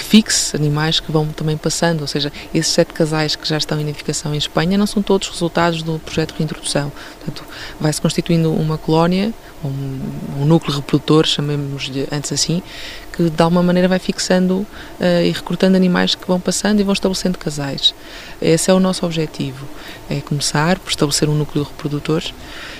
que 0.00 0.02
fixe 0.02 0.56
animais 0.56 0.98
que 0.98 1.12
vão 1.12 1.26
também 1.26 1.56
passando, 1.58 2.00
ou 2.00 2.06
seja, 2.06 2.32
esses 2.54 2.72
sete 2.72 2.92
casais 2.92 3.36
que 3.36 3.46
já 3.46 3.58
estão 3.58 3.78
em 3.78 3.82
identificação 3.82 4.34
em 4.34 4.38
Espanha 4.38 4.78
não 4.78 4.86
são 4.86 5.02
todos 5.02 5.28
resultados 5.28 5.82
do 5.82 5.98
projeto 5.98 6.32
de 6.32 6.38
reintrodução. 6.38 6.90
Portanto, 7.18 7.44
vai-se 7.78 8.00
constituindo 8.00 8.50
uma 8.50 8.78
colónia, 8.78 9.32
um, 9.64 10.42
um 10.42 10.44
núcleo 10.44 10.76
reprodutor, 10.76 11.26
chamemos-lhe 11.26 12.06
antes 12.10 12.32
assim, 12.32 12.62
que 13.12 13.28
de 13.28 13.42
alguma 13.42 13.62
maneira 13.62 13.88
vai 13.88 13.98
fixando 13.98 14.54
uh, 14.54 14.66
e 15.24 15.30
recrutando 15.30 15.76
animais 15.76 16.14
que 16.14 16.26
vão 16.26 16.40
passando 16.40 16.80
e 16.80 16.82
vão 16.82 16.92
estabelecendo 16.92 17.38
casais. 17.38 17.94
Esse 18.40 18.70
é 18.70 18.74
o 18.74 18.80
nosso 18.80 19.04
objetivo, 19.04 19.66
é 20.08 20.20
começar 20.20 20.78
por 20.78 20.90
estabelecer 20.90 21.28
um 21.28 21.34
núcleo 21.34 21.64
reprodutor. 21.64 22.22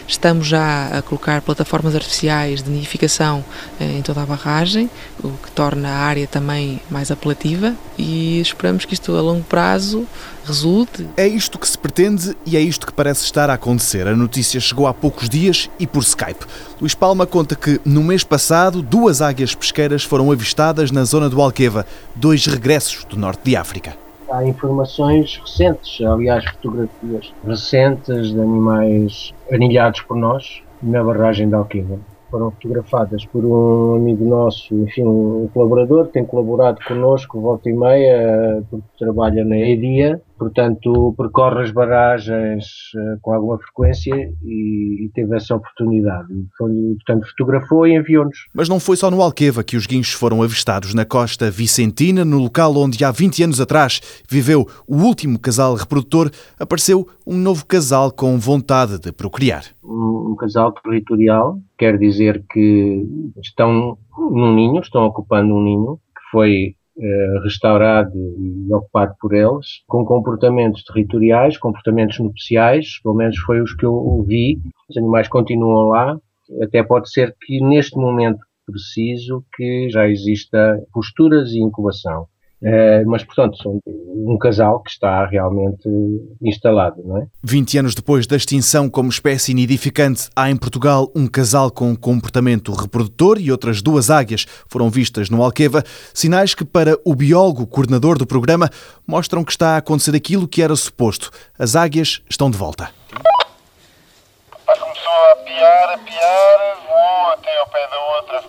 Estamos 0.09 0.47
já 0.47 0.89
a 0.89 1.03
colocar 1.03 1.41
plataformas 1.43 1.95
artificiais 1.95 2.63
de 2.63 2.71
nidificação 2.71 3.45
eh, 3.79 3.99
em 3.99 4.03
toda 4.03 4.23
a 4.23 4.27
barragem, 4.27 4.91
o 5.23 5.29
que 5.29 5.51
torna 5.53 5.89
a 5.89 5.99
área 5.99 6.27
também 6.27 6.81
mais 6.91 7.13
apelativa 7.13 7.77
e 7.97 8.41
esperamos 8.41 8.85
que 8.85 8.95
isto 8.95 9.15
a 9.17 9.21
longo 9.21 9.45
prazo 9.45 10.05
resulte. 10.45 11.07
É 11.17 11.27
isto 11.27 11.59
que 11.59 11.69
se 11.69 11.79
pretende 11.79 12.37
e 12.47 12.57
é 12.57 12.61
isto 12.61 12.87
que 12.87 12.93
parece 12.93 13.25
estar 13.25 13.51
a 13.51 13.55
acontecer. 13.55 14.07
A 14.07 14.17
notícia 14.17 14.61
chegou 14.61 14.87
há 14.87 14.95
poucos 14.95 15.29
dias 15.29 15.71
e 15.79 15.87
por 15.87 16.03
Skype. 16.03 16.45
Luís 16.81 16.95
Palma 16.95 17.27
conta 17.27 17.55
que 17.55 17.81
no 17.85 18.03
mês 18.03 18.25
passado 18.25 18.83
duas 18.83 19.21
águias 19.21 19.55
pesqueiras 19.55 20.05
foram 20.05 20.31
avistadas 20.31 20.91
na 20.91 21.05
zona 21.05 21.29
do 21.29 21.41
Alqueva, 21.41 21.87
dois 22.15 22.47
regressos 22.47 23.05
do 23.05 23.17
norte 23.17 23.43
de 23.45 23.57
África. 23.57 23.97
Há 24.31 24.45
informações 24.45 25.41
recentes, 25.45 26.01
aliás, 26.07 26.45
fotografias 26.45 27.33
recentes 27.45 28.31
de 28.31 28.41
animais 28.41 29.35
anilhados 29.51 30.03
por 30.03 30.17
nós 30.17 30.63
na 30.81 31.03
barragem 31.03 31.49
de 31.49 31.55
Alqueva. 31.55 31.99
Foram 32.31 32.53
fotografadas 32.53 33.27
por 33.27 33.45
um 33.45 33.97
amigo 33.97 34.25
nosso, 34.25 34.73
enfim, 34.73 35.03
um 35.03 35.49
colaborador, 35.53 36.07
que 36.07 36.13
tem 36.13 36.25
colaborado 36.25 36.79
connosco 36.87 37.41
volta 37.41 37.69
e 37.69 37.73
meia, 37.73 38.63
porque 38.71 38.87
trabalha 38.97 39.45
na 39.45 39.59
EDIA, 39.59 40.23
portanto, 40.41 41.15
percorre 41.19 41.65
as 41.65 41.71
barragens 41.71 42.65
eh, 42.97 43.17
com 43.21 43.35
alguma 43.35 43.59
frequência 43.59 44.15
e, 44.43 45.05
e 45.05 45.11
teve 45.13 45.37
essa 45.37 45.55
oportunidade. 45.55 46.29
Foi, 46.57 46.73
portanto, 46.95 47.29
fotografou 47.29 47.87
e 47.87 47.95
enviou-nos. 47.95 48.47
Mas 48.55 48.67
não 48.67 48.81
foi 48.81 48.97
só 48.97 49.11
no 49.11 49.21
Alqueva 49.21 49.63
que 49.63 49.77
os 49.77 49.87
guinchos 49.87 50.15
foram 50.15 50.43
avistados. 50.43 50.95
Na 50.95 51.05
costa 51.05 51.51
vicentina, 51.51 52.25
no 52.25 52.39
local 52.39 52.75
onde 52.79 53.05
há 53.05 53.11
20 53.11 53.43
anos 53.43 53.61
atrás 53.61 54.01
viveu 54.27 54.67
o 54.89 54.97
último 54.97 55.39
casal 55.39 55.75
reprodutor, 55.75 56.31
apareceu 56.59 57.07
um 57.27 57.37
novo 57.37 57.67
casal 57.67 58.11
com 58.11 58.39
vontade 58.39 58.99
de 58.99 59.13
procriar. 59.13 59.65
Um, 59.85 60.31
um 60.31 60.37
casal 60.37 60.73
territorial, 60.73 61.59
quer 61.77 61.99
dizer 61.99 62.43
que 62.51 63.07
estão 63.43 63.99
num 64.17 64.55
ninho, 64.55 64.81
estão 64.81 65.05
ocupando 65.05 65.55
um 65.55 65.63
ninho, 65.63 65.97
que 66.17 66.31
foi 66.33 66.77
restaurado 67.43 68.13
e 68.17 68.73
ocupado 68.75 69.15
por 69.21 69.35
eles, 69.35 69.83
com 69.87 70.05
comportamentos 70.05 70.85
territoriais, 70.85 71.57
comportamentos 71.57 72.19
nupciais, 72.19 73.01
pelo 73.03 73.15
menos 73.15 73.39
foi 73.39 73.61
os 73.61 73.75
que 73.75 73.87
eu 73.87 74.25
vi. 74.27 74.59
Os 74.89 74.97
animais 74.97 75.29
continuam 75.29 75.89
lá, 75.89 76.19
até 76.63 76.83
pode 76.83 77.11
ser 77.11 77.35
que 77.41 77.61
neste 77.61 77.97
momento 77.97 78.41
preciso 78.67 79.45
que 79.55 79.89
já 79.91 80.09
exista 80.09 80.81
posturas 80.93 81.53
e 81.53 81.61
incubação. 81.61 82.27
Eh, 82.63 83.05
mas, 83.07 83.25
portanto, 83.25 83.57
são 83.57 83.81
um 83.87 84.37
casal 84.39 84.83
que 84.83 84.91
está 84.91 85.27
realmente 85.27 85.89
instalado, 86.43 87.03
não 87.05 87.17
é? 87.17 87.27
20 87.43 87.79
anos 87.79 87.95
depois 87.95 88.27
da 88.27 88.37
extinção 88.37 88.91
como 88.91 89.09
espécie 89.09 89.55
nidificante, 89.55 90.29
há 90.37 90.51
em 90.51 90.57
Portugal 90.57 91.11
um 91.15 91.27
casal 91.27 91.71
com 91.71 91.97
comportamento 91.97 92.73
reprodutor 92.73 93.39
e 93.41 93.51
outras 93.51 93.81
duas 93.81 94.11
águias 94.11 94.47
foram 94.69 94.91
vistas 94.91 95.31
no 95.31 95.43
Alqueva, 95.43 95.83
sinais 96.13 96.55
que, 96.55 96.65
para 96.65 96.99
o 97.05 97.15
biólogo 97.15 97.67
coordenador 97.67 98.19
do 98.19 98.27
programa, 98.27 98.69
mostram 99.07 99.43
que 99.43 99.53
está 99.53 99.71
a 99.75 99.79
acontecer 99.79 100.15
aquilo 100.15 100.47
que 100.47 100.63
era 100.63 100.77
suposto. 100.77 101.31
As 101.59 101.75
águias 101.75 102.23
estão 102.29 102.51
de 102.51 102.59
volta. 102.59 102.91
Começou 104.67 105.13
a 105.33 105.37
piar, 105.45 105.95
a 105.95 105.99
piar, 105.99 106.70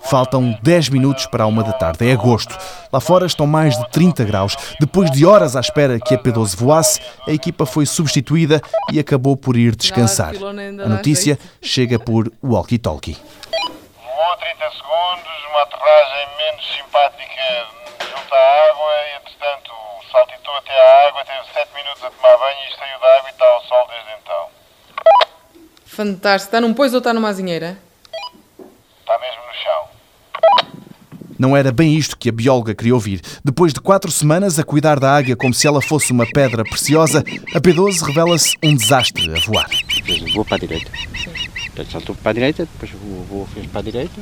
Faltam 0.04 0.58
10 0.62 0.90
minutos 0.90 1.26
para 1.26 1.46
a 1.46 1.48
uma 1.48 1.64
da 1.64 1.72
tarde. 1.72 2.10
É 2.10 2.12
agosto. 2.12 2.58
Lá 2.92 3.00
fora 3.00 3.26
estão 3.26 3.48
mais 3.48 3.78
de 3.78 3.90
30 3.92 4.26
graus. 4.26 4.58
Depois 4.80 5.10
de 5.10 5.26
horas 5.26 5.56
à 5.56 5.62
espera 5.62 6.00
que 6.00 6.14
a 6.14 6.18
P12 6.18 6.58
voasse, 6.58 7.00
a 7.26 7.32
equipa 7.32 7.66
foi 7.66 7.86
substituída 7.86 8.62
e 8.92 9.00
acabou 9.00 9.38
por 9.38 9.56
ir 9.56 9.74
descansar. 9.74 10.34
A 10.36 10.90
notícia 10.90 11.40
chega 11.62 11.98
por 11.98 12.30
walkie-talkie. 12.44 13.16
Voou 13.16 14.38
30 14.38 14.70
segundos, 14.76 15.32
uma 15.50 15.64
aterragem 15.64 16.28
menos 16.38 16.76
simpática 16.76 17.42
junto 18.02 18.36
à 18.36 18.70
água 18.70 18.92
e, 19.08 19.16
entretanto, 19.22 19.72
saltitou 20.12 20.56
até 20.58 20.74
à 20.74 21.08
água, 21.08 21.24
teve 21.24 21.54
7 21.54 21.74
minutos 21.74 22.04
a 22.04 22.10
tomar 22.12 22.38
banho 22.38 22.60
e 22.68 22.78
saiu 22.78 23.00
da 23.00 23.18
água 23.18 23.30
e 23.30 23.32
está 23.32 23.46
ao 23.46 23.62
sol 23.64 23.88
desde 23.88 24.12
então. 24.22 24.48
Fantástico. 25.86 26.48
Está 26.50 26.60
num 26.60 26.74
pois 26.74 26.94
ou 26.94 26.98
está 26.98 27.14
numa 27.14 27.30
azinheira? 27.30 27.78
Está 29.12 29.20
mesmo 29.20 29.42
no 29.46 29.54
chão. 29.62 30.80
Não 31.38 31.58
era 31.58 31.70
bem 31.70 31.98
isto 31.98 32.16
que 32.18 32.30
a 32.30 32.32
bióloga 32.32 32.74
queria 32.74 32.94
ouvir. 32.94 33.20
Depois 33.44 33.74
de 33.74 33.82
quatro 33.82 34.10
semanas 34.10 34.58
a 34.58 34.64
cuidar 34.64 35.02
da 35.02 35.14
águia 35.14 35.36
como 35.36 35.54
se 35.54 35.68
ela 35.68 35.82
fosse 35.82 36.14
uma 36.14 36.26
pedra 36.26 36.64
preciosa, 36.64 37.22
a 37.54 37.60
P12 37.60 38.04
revela-se 38.04 38.56
um 38.64 38.74
desastre 38.74 39.30
a 39.30 39.40
voar. 39.46 39.68
Depois 39.94 40.34
vou 40.34 40.46
para 40.46 40.56
a 40.56 40.60
direita. 40.60 40.90
Portanto, 41.66 41.92
saltou 41.92 42.16
para 42.16 42.30
a 42.30 42.34
direita, 42.34 42.66
depois 42.66 42.94
o 42.94 43.26
voo 43.26 43.50
fez 43.54 43.66
para 43.68 43.82
a 43.82 43.84
direita, 43.84 44.22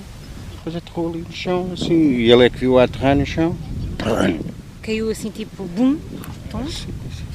depois 0.56 0.76
aterrou 0.76 1.10
ali 1.10 1.20
no 1.20 1.32
chão, 1.32 1.70
assim, 1.72 1.94
e 1.94 2.32
ele 2.32 2.46
é 2.48 2.50
que 2.50 2.58
viu 2.58 2.80
a 2.80 2.86
aterrar 2.86 3.16
no 3.16 3.28
chão. 3.28 3.56
Caiu 4.82 5.12
assim 5.12 5.30
tipo 5.30 5.66
bum. 5.66 6.00
Tom. 6.50 6.66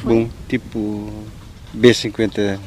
Bom, 0.02 0.28
tipo 0.48 1.24
B50 1.76 2.58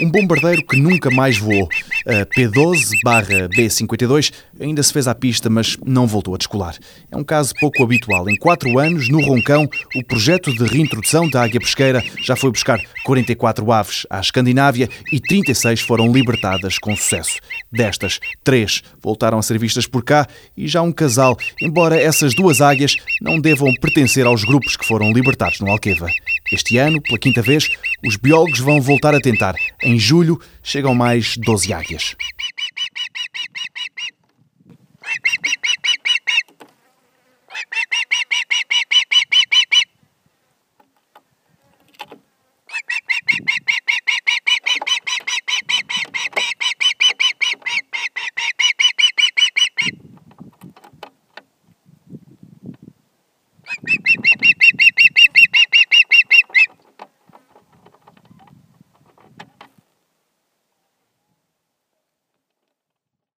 Um 0.00 0.10
bombardeiro 0.10 0.64
que 0.66 0.76
nunca 0.76 1.10
mais 1.10 1.38
voou. 1.38 1.68
A 2.06 2.26
P12-B52 2.26 4.32
ainda 4.60 4.82
se 4.82 4.92
fez 4.92 5.06
à 5.06 5.14
pista, 5.14 5.48
mas 5.48 5.76
não 5.84 6.06
voltou 6.06 6.34
a 6.34 6.38
descolar. 6.38 6.76
É 7.10 7.16
um 7.16 7.24
caso 7.24 7.54
pouco 7.60 7.82
habitual. 7.82 8.28
Em 8.28 8.36
quatro 8.36 8.78
anos, 8.78 9.08
no 9.08 9.24
Roncão, 9.24 9.68
o 9.94 10.04
projeto 10.04 10.52
de 10.52 10.64
reintrodução 10.64 11.28
da 11.28 11.42
águia 11.42 11.60
pesqueira 11.60 12.02
já 12.22 12.34
foi 12.34 12.50
buscar 12.50 12.80
44 13.04 13.72
aves 13.72 14.06
à 14.10 14.20
Escandinávia 14.20 14.88
e 15.12 15.20
36 15.20 15.80
foram 15.80 16.12
libertadas 16.12 16.78
com 16.78 16.96
sucesso. 16.96 17.38
Destas, 17.70 18.18
três 18.42 18.82
voltaram 19.00 19.38
a 19.38 19.42
ser 19.42 19.58
vistas 19.58 19.86
por 19.86 20.04
cá 20.04 20.26
e 20.56 20.66
já 20.66 20.82
um 20.82 20.92
casal, 20.92 21.36
embora 21.60 22.00
essas 22.00 22.34
duas 22.34 22.60
águias 22.60 22.96
não 23.20 23.40
devam 23.40 23.72
pertencer 23.74 24.26
aos 24.26 24.44
grupos 24.44 24.76
que 24.76 24.86
foram 24.86 25.12
libertados 25.12 25.60
no 25.60 25.70
Alqueva. 25.70 26.08
Este 26.54 26.78
ano, 26.78 27.02
pela 27.02 27.18
quinta 27.18 27.42
vez, 27.42 27.68
os 28.06 28.14
biólogos 28.14 28.60
vão 28.60 28.80
voltar 28.80 29.12
a 29.12 29.20
tentar. 29.20 29.56
Em 29.82 29.98
julho, 29.98 30.40
chegam 30.62 30.94
mais 30.94 31.36
12 31.36 31.72
águias. 31.72 32.14